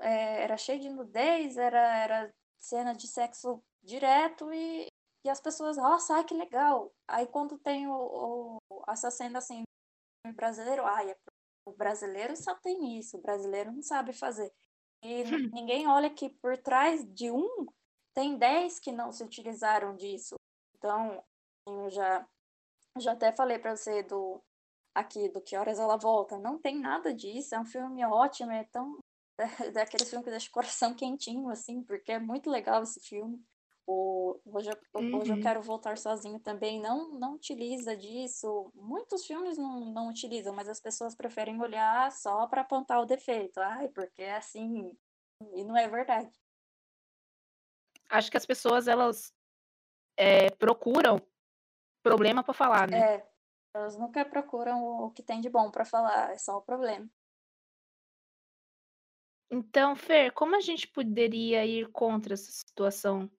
É, 0.00 0.42
era 0.42 0.56
cheio 0.56 0.80
de 0.80 0.88
nudez, 0.88 1.56
era, 1.56 1.96
era 1.98 2.34
cena 2.58 2.94
de 2.94 3.06
sexo 3.06 3.62
direto 3.82 4.52
e, 4.52 4.86
e 5.24 5.30
as 5.30 5.40
pessoas, 5.40 5.76
nossa, 5.76 6.14
ai, 6.16 6.24
que 6.24 6.34
legal. 6.34 6.92
Aí 7.08 7.26
quando 7.26 7.58
tem 7.58 7.86
o, 7.86 8.58
o, 8.70 8.82
essa 8.88 9.10
cena 9.10 9.38
assim, 9.38 9.62
brasileiro, 10.34 10.84
ai, 10.84 11.10
é, 11.10 11.16
o 11.66 11.72
brasileiro 11.72 12.36
só 12.36 12.54
tem 12.54 12.98
isso, 12.98 13.16
o 13.16 13.22
brasileiro 13.22 13.72
não 13.72 13.82
sabe 13.82 14.12
fazer. 14.12 14.52
E 15.02 15.22
hum. 15.24 15.50
ninguém 15.52 15.86
olha 15.86 16.10
que 16.10 16.30
por 16.30 16.56
trás 16.58 17.04
de 17.12 17.30
um 17.30 17.66
tem 18.14 18.38
dez 18.38 18.78
que 18.78 18.92
não 18.92 19.12
se 19.12 19.22
utilizaram 19.22 19.96
disso. 19.96 20.36
Então, 20.76 21.22
eu 21.66 21.90
já, 21.90 22.26
já 22.98 23.12
até 23.12 23.32
falei 23.32 23.58
para 23.58 23.76
você 23.76 24.02
do 24.02 24.40
aqui 24.94 25.28
do 25.28 25.40
Que 25.40 25.56
Horas 25.56 25.78
Ela 25.78 25.96
Volta. 25.96 26.38
Não 26.38 26.58
tem 26.58 26.78
nada 26.78 27.12
disso, 27.12 27.54
é 27.54 27.60
um 27.60 27.64
filme 27.64 28.04
ótimo, 28.04 28.52
é 28.52 28.64
tão. 28.64 28.98
daquele 29.72 30.04
filme 30.04 30.24
que 30.24 30.30
deixa 30.30 30.48
o 30.48 30.52
coração 30.52 30.94
quentinho, 30.94 31.48
assim, 31.48 31.82
porque 31.82 32.12
é 32.12 32.18
muito 32.18 32.50
legal 32.50 32.82
esse 32.82 33.00
filme. 33.00 33.42
O, 33.86 34.40
hoje, 34.46 34.70
eu, 34.70 35.00
uhum. 35.00 35.18
hoje 35.18 35.32
eu 35.32 35.40
quero 35.42 35.60
voltar 35.60 35.98
sozinho 35.98 36.38
também. 36.40 36.80
Não, 36.80 37.18
não 37.18 37.34
utiliza 37.34 37.94
disso. 37.94 38.72
Muitos 38.74 39.26
filmes 39.26 39.58
não, 39.58 39.92
não 39.92 40.08
utilizam, 40.08 40.54
mas 40.54 40.68
as 40.68 40.80
pessoas 40.80 41.14
preferem 41.14 41.60
olhar 41.60 42.10
só 42.10 42.46
para 42.46 42.62
apontar 42.62 43.00
o 43.00 43.06
defeito. 43.06 43.60
Ai, 43.60 43.88
porque 43.88 44.22
é 44.22 44.36
assim. 44.36 44.96
E 45.52 45.64
não 45.64 45.76
é 45.76 45.86
verdade. 45.86 46.32
Acho 48.08 48.30
que 48.30 48.38
as 48.38 48.46
pessoas 48.46 48.88
elas 48.88 49.34
é, 50.16 50.50
procuram 50.50 51.20
problema 52.02 52.42
para 52.42 52.54
falar, 52.54 52.88
né? 52.88 53.16
É, 53.16 53.28
elas 53.74 53.96
nunca 53.98 54.24
procuram 54.24 54.82
o 54.82 55.10
que 55.10 55.22
tem 55.22 55.40
de 55.40 55.50
bom 55.50 55.70
para 55.70 55.84
falar, 55.84 56.32
é 56.32 56.38
só 56.38 56.58
o 56.58 56.62
problema. 56.62 57.08
Então, 59.50 59.94
Fer, 59.94 60.32
como 60.32 60.56
a 60.56 60.60
gente 60.60 60.88
poderia 60.88 61.64
ir 61.64 61.90
contra 61.92 62.34
essa 62.34 62.50
situação? 62.50 63.30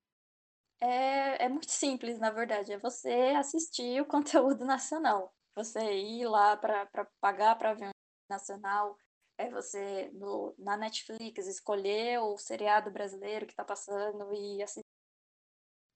É, 0.79 1.45
é 1.45 1.49
muito 1.49 1.71
simples, 1.71 2.19
na 2.19 2.29
verdade. 2.31 2.73
É 2.73 2.77
você 2.77 3.33
assistir 3.37 4.01
o 4.01 4.05
conteúdo 4.53 4.65
nacional. 4.65 5.33
Você 5.55 5.79
ir 5.79 6.27
lá 6.27 6.55
para 6.57 6.87
pagar 7.19 7.57
para 7.57 7.73
ver 7.73 7.87
um 7.87 7.91
nacional. 8.29 8.97
É 9.37 9.49
você, 9.49 10.09
no, 10.13 10.55
na 10.57 10.77
Netflix, 10.77 11.47
escolher 11.47 12.19
o 12.19 12.37
seriado 12.37 12.89
brasileiro 12.91 13.45
que 13.45 13.53
está 13.53 13.65
passando 13.65 14.33
e 14.33 14.61
assistir. 14.63 14.85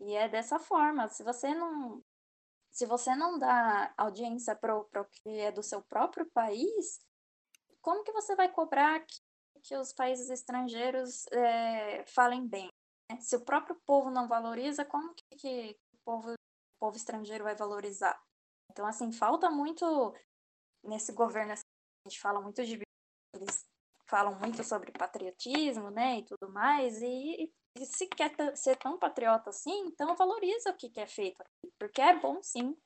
E 0.02 0.15
é 0.15 0.28
dessa 0.28 0.60
forma. 0.60 1.08
Se 1.10 1.24
você 1.24 1.54
não, 1.54 2.04
se 2.72 2.86
você 2.86 3.15
não 3.15 3.38
dá 3.38 3.93
audiência 3.98 4.56
para 4.56 4.78
o 4.78 5.06
que 5.12 5.39
é 5.39 5.52
do 5.52 5.63
seu 5.63 5.82
próprio 5.82 6.26
país, 6.32 7.00
como 7.82 8.04
que 8.04 8.12
você 8.12 8.36
vai 8.36 8.50
cobrar 8.50 9.00
que, 9.02 9.19
que 9.60 9.76
os 9.76 9.93
países 9.93 10.30
estrangeiros 10.30 11.26
é, 11.28 12.06
falem 12.06 12.48
bem? 12.48 12.69
Né? 13.12 13.19
Se 13.19 13.36
o 13.36 13.45
próprio 13.45 13.76
povo 13.86 14.10
não 14.10 14.28
valoriza, 14.28 14.86
como 14.86 15.13
que, 15.13 15.24
que 15.38 15.78
o, 15.93 15.98
povo, 16.04 16.32
o 16.32 16.80
povo 16.80 16.98
estrangeiro 16.98 17.43
vai 17.43 17.56
valorizar? 17.56 18.19
Então, 18.72 18.86
assim, 18.86 19.12
falta 19.12 19.50
muito 19.50 20.13
nesse 20.84 21.12
governo, 21.12 21.54
assim, 21.54 21.63
a 22.06 22.10
gente 22.10 22.19
fala 22.19 22.41
muito 22.41 22.63
de 22.63 22.80
eles 23.36 23.65
falam 24.08 24.39
muito 24.39 24.63
sobre 24.63 24.91
patriotismo, 24.91 25.91
né, 25.91 26.17
e 26.17 26.26
tudo 26.26 26.52
mais, 26.52 27.00
e, 27.00 27.54
e 27.78 27.86
se 27.86 28.08
quer 28.08 28.34
ser 28.58 28.76
tão 28.78 28.98
patriota 28.98 29.52
assim, 29.52 29.86
então 29.86 30.15
valoriza 30.15 30.72
o 30.72 30.76
que, 30.76 30.89
que 30.89 31.00
é 31.00 31.06
feito 31.06 31.43
porque 31.80 32.02
é 32.02 32.19
bom 32.19 32.43
sim. 32.43 32.78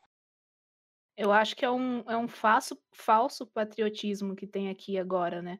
Eu 1.17 1.31
acho 1.31 1.55
que 1.55 1.65
é 1.65 1.69
um, 1.69 1.99
é 2.09 2.15
um 2.15 2.27
falso, 2.27 2.81
falso 2.91 3.45
patriotismo 3.47 4.35
que 4.35 4.47
tem 4.47 4.69
aqui 4.69 4.97
agora, 4.97 5.41
né? 5.41 5.59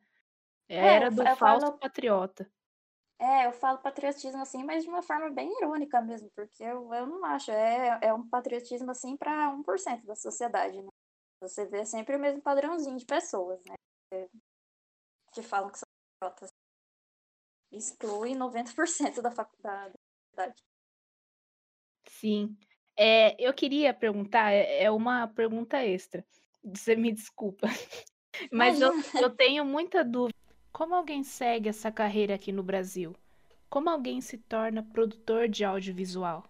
É 0.74 0.80
a 0.80 0.86
é, 0.86 0.96
era 0.96 1.12
do 1.12 1.24
falso 1.36 1.68
falo, 1.68 1.80
patriota. 1.80 2.52
É, 3.20 3.48
eu 3.48 3.54
falo 3.54 3.80
patriotismo 3.80 4.42
assim, 4.42 4.64
mas 4.64 4.84
de 4.84 4.90
uma 4.90 5.02
forma 5.02 5.30
bem 5.30 5.52
irônica 5.60 6.02
mesmo, 6.02 6.30
porque 6.36 6.64
eu, 6.64 6.94
eu 6.94 7.08
não 7.08 7.24
acho. 7.26 7.52
É, 7.52 8.00
é 8.02 8.14
um 8.14 8.28
patriotismo 8.28 8.92
assim 8.92 9.16
para 9.16 9.50
1% 9.50 10.06
da 10.06 10.16
sociedade, 10.16 10.82
né? 10.82 10.90
Você 11.42 11.66
vê 11.66 11.86
sempre 11.86 12.16
o 12.16 12.20
mesmo 12.20 12.42
padrãozinho 12.42 12.98
de 12.98 13.06
pessoas, 13.06 13.62
né? 13.66 13.76
Que 15.34 15.42
falam 15.42 15.70
que 15.70 15.80
são 15.80 15.88
patriotas 16.20 16.52
exclui 17.74 18.36
90% 18.36 19.22
da 19.22 19.32
faculdade. 19.32 19.96
Sim. 22.08 22.56
É, 22.98 23.36
eu 23.44 23.54
queria 23.54 23.94
perguntar, 23.94 24.52
é, 24.52 24.84
é 24.84 24.92
uma 24.92 25.28
pergunta 25.28 25.84
extra. 25.84 26.24
Você 26.64 26.96
me 26.96 27.12
desculpa. 27.12 27.68
Mas 28.52 28.80
eu, 28.80 28.92
eu 29.20 29.30
tenho 29.36 29.66
muita 29.66 30.04
dúvida. 30.04 30.33
Como 30.74 30.96
alguém 30.96 31.24
segue 31.24 31.70
essa 31.70 31.92
carreira 31.92 32.34
aqui 32.34 32.52
no 32.52 32.64
Brasil? 32.64 33.16
Como 33.70 33.92
alguém 33.92 34.20
se 34.20 34.40
torna 34.40 34.82
produtor 34.82 35.48
de 35.48 35.64
audiovisual? 35.64 36.44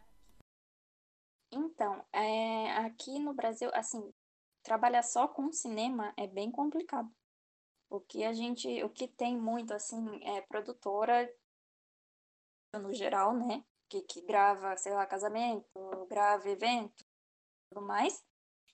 Então, 1.52 2.06
é, 2.14 2.72
aqui 2.78 3.20
no 3.20 3.34
Brasil, 3.34 3.70
assim, 3.74 4.14
trabalhar 4.64 5.04
só 5.04 5.28
com 5.28 5.52
cinema 5.52 6.14
é 6.16 6.26
bem 6.26 6.50
complicado. 6.50 7.14
O 7.90 8.00
que 8.00 8.24
a 8.24 8.32
gente, 8.32 8.82
o 8.82 8.90
que 8.90 9.10
tem 9.10 9.38
muito 9.38 9.74
assim 9.74 10.02
é 10.24 10.40
produtora 10.40 11.30
no 12.74 12.94
geral, 12.94 13.36
né? 13.36 13.62
Que, 13.90 14.02
que 14.04 14.22
grava, 14.22 14.78
sei 14.78 14.94
lá, 14.94 15.06
casamento, 15.06 15.68
grava 16.10 16.50
evento, 16.50 17.06
tudo 17.70 17.86
mais. 17.86 18.24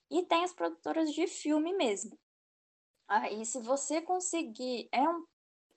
E 0.08 0.24
tem 0.24 0.44
as 0.44 0.54
produtoras 0.54 1.12
de 1.12 1.26
filme 1.26 1.74
mesmo. 1.74 2.16
Aí, 3.08 3.44
se 3.44 3.60
você 3.60 4.00
conseguir, 4.00 4.88
é 4.92 5.02
um 5.02 5.26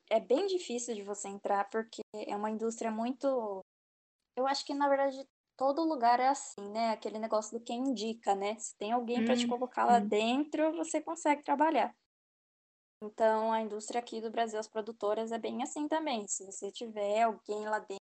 é 0.09 0.19
bem 0.19 0.45
difícil 0.47 0.95
de 0.95 1.03
você 1.03 1.27
entrar 1.27 1.69
porque 1.69 2.01
é 2.15 2.35
uma 2.35 2.49
indústria 2.49 2.91
muito 2.91 3.61
eu 4.35 4.47
acho 4.47 4.65
que 4.65 4.73
na 4.73 4.89
verdade 4.89 5.23
todo 5.57 5.83
lugar 5.83 6.19
é 6.19 6.27
assim, 6.27 6.69
né? 6.71 6.91
Aquele 6.91 7.19
negócio 7.19 7.57
do 7.57 7.63
quem 7.63 7.79
indica, 7.79 8.35
né? 8.35 8.57
Se 8.57 8.75
tem 8.77 8.91
alguém 8.91 9.23
para 9.23 9.35
te 9.35 9.47
colocar 9.47 9.85
lá 9.85 9.99
dentro, 9.99 10.75
você 10.75 11.01
consegue 11.01 11.43
trabalhar. 11.43 11.95
Então, 13.03 13.51
a 13.51 13.61
indústria 13.61 13.99
aqui 13.99 14.21
do 14.21 14.31
Brasil, 14.31 14.59
as 14.59 14.67
produtoras, 14.67 15.31
é 15.31 15.37
bem 15.37 15.61
assim 15.61 15.87
também. 15.87 16.25
Se 16.27 16.45
você 16.45 16.71
tiver 16.71 17.23
alguém 17.23 17.67
lá 17.67 17.79
dentro, 17.79 17.97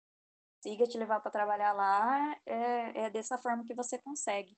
siga 0.62 0.86
te 0.86 0.98
levar 0.98 1.20
para 1.20 1.30
trabalhar 1.30 1.72
lá, 1.72 2.38
é, 2.44 3.04
é 3.06 3.10
dessa 3.10 3.38
forma 3.38 3.64
que 3.64 3.74
você 3.74 3.98
consegue. 3.98 4.56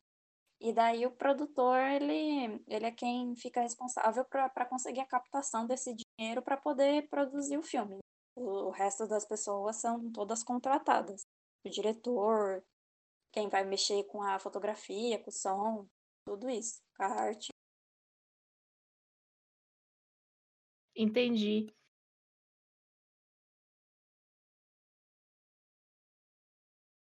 E 0.61 0.73
daí 0.73 1.07
o 1.07 1.13
produtor, 1.13 1.79
ele, 1.79 2.63
ele 2.69 2.87
é 2.87 2.91
quem 2.91 3.35
fica 3.37 3.61
responsável 3.61 4.25
para 4.25 4.67
conseguir 4.67 5.01
a 5.01 5.07
captação 5.07 5.67
desse 5.67 5.95
dinheiro 6.19 6.43
para 6.43 6.57
poder 6.57 7.09
produzir 7.09 7.59
o 7.59 7.63
filme. 7.63 7.99
O 8.35 8.71
resto 8.71 9.07
das 9.07 9.27
pessoas 9.27 9.77
são 9.77 10.11
todas 10.11 10.43
contratadas. 10.43 11.23
O 11.65 11.71
diretor, 11.71 12.65
quem 13.33 13.49
vai 13.49 13.65
mexer 13.65 14.05
com 14.05 14.23
a 14.23 14.39
fotografia, 14.39 15.23
com 15.23 15.31
o 15.31 15.33
som, 15.33 15.87
tudo 16.27 16.49
isso, 16.49 16.81
com 16.97 17.05
a 17.05 17.07
arte. 17.07 17.49
Entendi. 20.95 21.73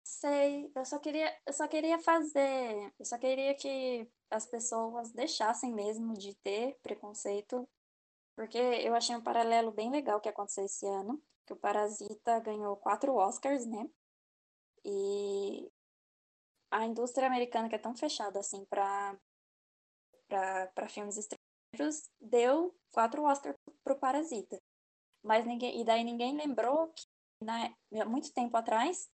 Sei, 0.05 0.73
eu 0.75 0.85
só 0.85 0.99
queria, 0.99 1.41
eu 1.47 1.53
só 1.53 1.69
queria 1.69 1.99
fazer, 1.99 2.93
eu 2.99 3.05
só 3.05 3.19
queria 3.19 3.55
que 3.55 4.09
as 4.31 4.47
pessoas 4.47 5.13
deixassem 5.13 5.73
mesmo 5.73 6.15
de 6.15 6.35
ter 6.37 6.77
preconceito, 6.83 7.69
porque 8.37 8.59
eu 8.59 8.95
achei 8.95 9.17
um 9.17 9.23
paralelo 9.23 9.73
bem 9.73 9.91
legal 9.91 10.21
que 10.21 10.29
aconteceu 10.29 10.67
esse 10.67 10.87
ano, 10.87 11.21
que 11.47 11.55
o 11.55 11.57
Parasita 11.57 12.39
ganhou 12.41 12.77
quatro 12.77 13.15
Oscars, 13.15 13.65
né? 13.67 13.89
E 14.85 15.73
a 16.71 16.85
indústria 16.85 17.27
americana 17.27 17.69
que 17.69 17.75
é 17.75 17.79
tão 17.79 17.97
fechada 17.97 18.39
assim 18.39 18.65
para 18.67 19.19
para 20.29 20.89
filmes 20.89 21.17
deu 22.21 22.77
quatro 22.93 23.23
Oscars 23.25 23.57
pro 23.83 23.99
Parasita. 23.99 24.61
Mas 25.23 25.45
ninguém, 25.47 25.81
e 25.81 25.85
daí 25.85 26.05
ninguém 26.05 26.37
lembrou 26.37 26.89
que 26.89 27.07
né, 27.41 27.75
muito 28.07 28.33
tempo 28.33 28.57
atrás, 28.57 29.11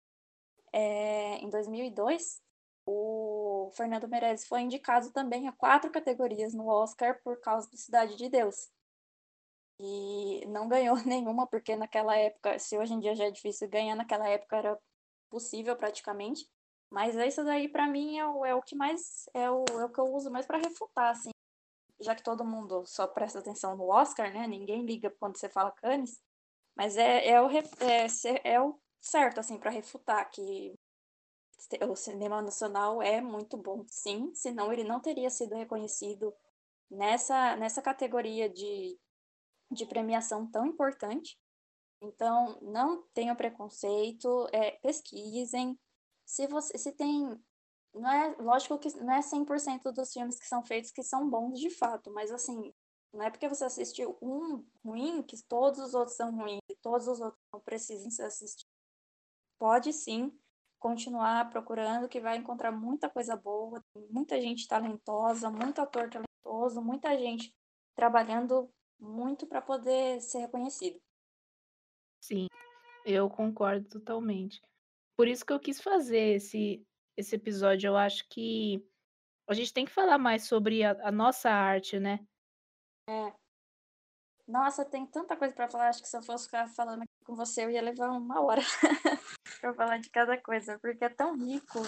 é, 0.73 1.37
em 1.37 1.49
2002, 1.51 2.43
o 2.87 3.71
Fernando 3.75 4.09
Meirelles 4.09 4.47
foi 4.47 4.63
indicado 4.63 5.11
também 5.13 5.49
a 5.49 5.53
quatro 5.53 5.91
categorias 5.91 6.55
no 6.55 6.67
Oscar 6.67 7.21
por 7.23 7.41
causa 7.41 7.69
do 7.71 7.77
Cidade 7.77 8.17
de 8.17 8.29
Deus. 8.29 8.71
E 9.81 10.45
não 10.47 10.69
ganhou 10.69 10.97
nenhuma, 11.07 11.47
porque 11.47 11.77
naquela 11.77 12.17
época, 12.17 12.59
se 12.59 12.77
hoje 12.77 12.95
em 12.95 13.01
dia 13.01 13.15
já 13.15 13.25
é 13.27 13.31
difícil 13.31 13.69
ganhar, 13.69 13.95
naquela 13.95 14.29
época 14.29 14.57
era 14.57 14.79
possível 15.31 15.77
praticamente. 15.77 16.49
Mas 16.91 17.15
isso 17.15 17.45
daí, 17.45 17.69
para 17.69 17.87
mim, 17.87 18.19
é 18.19 18.27
o, 18.27 18.45
é 18.47 18.55
o 18.55 18.63
que 18.63 18.75
mais. 18.75 19.29
É 19.35 19.51
o, 19.51 19.65
é 19.71 19.85
o 19.85 19.91
que 19.91 20.01
eu 20.01 20.07
uso 20.15 20.31
mais 20.31 20.47
para 20.47 20.59
refutar, 20.59 21.11
assim. 21.11 21.31
Já 22.01 22.15
que 22.15 22.23
todo 22.23 22.45
mundo 22.45 22.85
só 22.87 23.07
presta 23.07 23.41
atenção 23.41 23.77
no 23.77 23.89
Oscar, 23.89 24.33
né? 24.33 24.47
Ninguém 24.47 24.85
liga 24.85 25.11
quando 25.19 25.37
você 25.37 25.49
fala 25.49 25.73
Cannes. 25.73 26.21
Mas 26.77 26.97
é, 26.97 27.29
é, 27.29 27.43
o, 27.43 27.49
é, 27.51 28.07
é 28.45 28.61
o 28.61 28.79
certo, 29.01 29.41
assim, 29.41 29.59
para 29.59 29.71
refutar 29.71 30.31
que 30.31 30.75
o 31.89 31.97
cinema 31.97 32.41
nacional 32.41 33.03
é 33.03 33.21
muito 33.21 33.57
bom, 33.57 33.85
sim, 33.89 34.33
senão 34.35 34.73
ele 34.73 34.85
não 34.85 35.01
teria 35.01 35.29
sido 35.29 35.57
reconhecido 35.57 36.33
nessa, 36.91 37.57
nessa 37.57 37.83
categoria 37.83 38.49
de, 38.49 38.97
de 39.71 39.87
premiação 39.87 40.47
tão 40.51 40.67
importante. 40.67 41.39
Então, 42.01 42.59
não 42.63 43.03
tenham 43.13 43.35
preconceito, 43.35 44.49
é, 44.53 44.73
pesquisem. 44.73 45.79
Se 46.25 46.47
você 46.47 46.79
se 46.79 46.93
tem. 46.93 47.39
Não 47.95 48.11
é, 48.11 48.37
lógico 48.39 48.79
que 48.79 48.89
não 49.01 49.13
é 49.13 49.21
100% 49.21 49.91
dos 49.93 50.13
filmes 50.13 50.39
que 50.39 50.47
são 50.47 50.63
feitos 50.63 50.91
que 50.91 51.03
são 51.03 51.29
bons 51.29 51.59
de 51.59 51.71
fato, 51.71 52.13
mas 52.13 52.31
assim, 52.31 52.73
não 53.13 53.23
é 53.23 53.31
porque 53.31 53.49
você 53.49 53.65
assistiu 53.65 54.17
um 54.21 54.65
ruim 54.85 55.23
que 55.23 55.43
todos 55.45 55.81
os 55.81 55.95
outros 55.95 56.17
são 56.17 56.37
ruins 56.37 56.61
e 56.69 56.77
todos 56.77 57.09
os 57.09 57.21
outros 57.21 57.43
não 57.53 57.61
precisam 57.61 58.11
ser 58.11 58.25
assistidos. 58.25 58.71
Pode 59.59 59.93
sim 59.93 60.31
continuar 60.79 61.51
procurando, 61.51 62.09
que 62.09 62.21
vai 62.21 62.37
encontrar 62.37 62.71
muita 62.71 63.11
coisa 63.11 63.35
boa, 63.35 63.85
muita 64.11 64.41
gente 64.41 64.69
talentosa, 64.69 65.51
muito 65.51 65.81
ator 65.81 66.09
talentoso, 66.09 66.81
muita 66.81 67.17
gente 67.19 67.53
trabalhando 67.97 68.71
muito 68.99 69.47
para 69.47 69.63
poder 69.63 70.21
ser 70.21 70.39
reconhecido. 70.39 71.01
Sim, 72.21 72.47
eu 73.05 73.29
concordo 73.31 73.89
totalmente. 73.89 74.61
Por 75.17 75.29
isso 75.29 75.45
que 75.45 75.53
eu 75.53 75.61
quis 75.61 75.81
fazer 75.81 76.37
esse, 76.37 76.85
esse 77.17 77.35
episódio. 77.37 77.89
Eu 77.89 77.97
acho 77.97 78.29
que 78.29 78.85
a 79.49 79.55
gente 79.55 79.73
tem 79.73 79.85
que 79.85 79.93
falar 79.93 80.19
mais 80.19 80.47
sobre 80.47 80.85
a, 80.85 80.91
a 81.03 81.11
nossa 81.11 81.51
arte, 81.51 81.99
né? 81.99 82.27
É. 83.09 83.33
Nossa, 84.47 84.85
tem 84.85 85.07
tanta 85.07 85.37
coisa 85.37 85.55
para 85.55 85.69
falar. 85.69 85.89
Acho 85.89 86.03
que 86.03 86.09
se 86.09 86.17
eu 86.17 86.23
fosse 86.23 86.45
ficar 86.45 86.69
falando 86.69 87.03
aqui 87.03 87.25
com 87.25 87.35
você, 87.35 87.65
eu 87.65 87.71
ia 87.71 87.83
levar 87.83 88.11
uma 88.11 88.41
hora 88.43 88.63
para 89.61 89.75
falar 89.75 89.99
de 89.99 90.11
cada 90.11 90.41
coisa, 90.41 90.79
porque 90.79 91.05
é 91.05 91.09
tão 91.09 91.37
rico. 91.37 91.79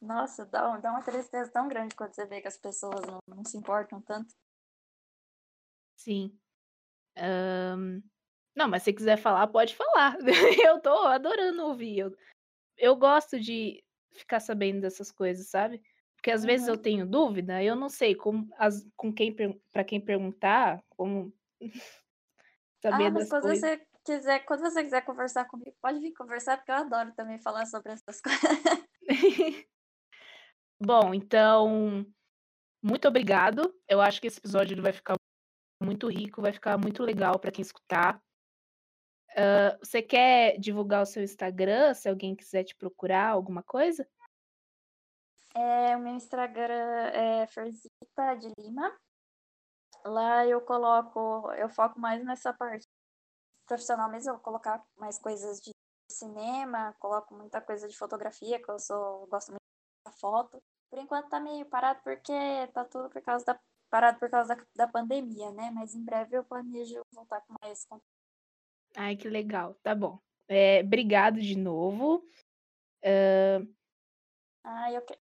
Nossa, 0.00 0.44
dá, 0.46 0.76
dá 0.78 0.90
uma 0.90 1.02
tristeza 1.02 1.50
tão 1.50 1.68
grande 1.68 1.96
quando 1.96 2.14
você 2.14 2.26
vê 2.26 2.40
que 2.40 2.48
as 2.48 2.58
pessoas 2.58 3.00
não, 3.06 3.18
não 3.26 3.44
se 3.44 3.56
importam 3.56 4.00
tanto. 4.00 4.34
Sim. 5.96 6.38
Um... 7.18 8.02
Não, 8.54 8.68
mas 8.68 8.82
se 8.82 8.92
quiser 8.92 9.18
falar, 9.18 9.46
pode 9.48 9.74
falar. 9.74 10.16
eu 10.64 10.80
tô 10.80 10.90
adorando 11.06 11.66
ouvir. 11.66 11.98
Eu, 11.98 12.16
eu 12.78 12.96
gosto 12.96 13.38
de 13.38 13.82
ficar 14.12 14.40
sabendo 14.40 14.80
dessas 14.80 15.12
coisas, 15.12 15.46
sabe? 15.48 15.82
Porque 16.16 16.30
às 16.30 16.40
uhum. 16.40 16.46
vezes 16.46 16.68
eu 16.68 16.76
tenho 16.76 17.06
dúvida, 17.06 17.62
eu 17.62 17.76
não 17.76 17.88
sei 17.88 18.14
como, 18.14 18.48
as, 18.58 18.86
com 18.96 19.12
quem 19.12 19.34
para 19.72 19.84
quem 19.84 20.00
perguntar, 20.00 20.82
como 20.90 21.32
saber 22.82 23.06
ah, 23.06 23.10
mas 23.10 23.28
quando 23.28 23.42
coisas. 23.42 23.60
você 23.60 23.86
quiser, 24.04 24.40
quando 24.40 24.60
você 24.60 24.82
quiser 24.82 25.02
conversar 25.02 25.44
comigo, 25.44 25.76
pode 25.80 26.00
vir 26.00 26.12
conversar, 26.14 26.56
porque 26.56 26.70
eu 26.70 26.76
adoro 26.76 27.12
também 27.14 27.38
falar 27.38 27.66
sobre 27.66 27.92
essas 27.92 28.20
coisas. 28.20 28.40
Bom, 30.80 31.14
então, 31.14 32.06
muito 32.82 33.08
obrigado. 33.08 33.74
Eu 33.88 34.00
acho 34.00 34.20
que 34.20 34.26
esse 34.26 34.38
episódio 34.38 34.80
vai 34.82 34.92
ficar 34.92 35.16
muito 35.80 36.08
rico, 36.08 36.42
vai 36.42 36.52
ficar 36.52 36.78
muito 36.78 37.02
legal 37.02 37.38
para 37.38 37.52
quem 37.52 37.62
escutar. 37.62 38.20
Uh, 39.32 39.76
você 39.82 40.00
quer 40.00 40.58
divulgar 40.58 41.02
o 41.02 41.06
seu 41.06 41.22
Instagram, 41.22 41.92
se 41.92 42.08
alguém 42.08 42.34
quiser 42.34 42.64
te 42.64 42.74
procurar, 42.74 43.28
alguma 43.28 43.62
coisa? 43.62 44.08
É, 45.54 45.96
o 45.96 46.00
meu 46.00 46.14
Instagram 46.14 47.10
é 47.12 47.46
Ferzita 47.46 48.34
de 48.38 48.52
Lima. 48.58 48.94
Lá 50.04 50.46
eu 50.46 50.60
coloco, 50.60 51.50
eu 51.52 51.68
foco 51.68 51.98
mais 51.98 52.24
nessa 52.24 52.52
parte 52.52 52.86
profissional 53.66 54.10
mesmo, 54.10 54.30
eu 54.30 54.34
vou 54.34 54.42
colocar 54.42 54.84
mais 54.96 55.18
coisas 55.18 55.60
de 55.60 55.70
cinema, 56.10 56.94
coloco 56.98 57.34
muita 57.34 57.60
coisa 57.60 57.88
de 57.88 57.96
fotografia, 57.96 58.62
que 58.62 58.70
eu 58.70 58.78
sou, 58.78 59.22
eu 59.22 59.26
gosto 59.26 59.48
muito 59.48 59.60
da 60.06 60.12
foto. 60.12 60.58
Por 60.88 60.98
enquanto 60.98 61.28
tá 61.28 61.40
meio 61.40 61.66
parado 61.66 62.00
porque 62.02 62.32
tá 62.72 62.84
tudo 62.84 63.10
por 63.10 63.20
causa 63.22 63.44
da 63.44 63.58
parado 63.90 64.18
por 64.18 64.30
causa 64.30 64.54
da, 64.54 64.66
da 64.74 64.88
pandemia, 64.88 65.50
né? 65.52 65.70
Mas 65.72 65.94
em 65.94 66.04
breve 66.04 66.36
eu 66.36 66.44
planejo 66.44 67.02
voltar 67.12 67.40
com 67.42 67.54
mais 67.60 67.84
conteúdo. 67.84 68.04
Ai, 68.96 69.16
que 69.16 69.28
legal. 69.28 69.74
Tá 69.82 69.94
bom. 69.94 70.18
É, 70.48 70.80
obrigado 70.80 71.40
de 71.40 71.56
novo. 71.56 72.26
Uh... 73.02 73.74
Ai, 74.64 74.96
eu 74.96 75.02
que, 75.02 75.18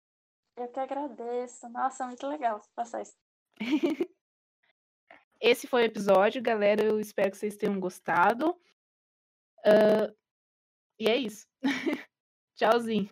eu 0.57 0.67
que 0.67 0.79
agradeço. 0.79 1.67
Nossa, 1.69 2.05
muito 2.05 2.27
legal 2.27 2.61
passar 2.75 3.01
isso. 3.01 3.17
Esse 5.41 5.67
foi 5.67 5.83
o 5.83 5.85
episódio, 5.85 6.41
galera. 6.41 6.83
Eu 6.83 6.99
espero 6.99 7.31
que 7.31 7.37
vocês 7.37 7.57
tenham 7.57 7.79
gostado. 7.79 8.51
Uh... 9.65 10.15
E 10.99 11.09
é 11.09 11.17
isso. 11.17 11.47
Tchauzinho. 12.55 13.09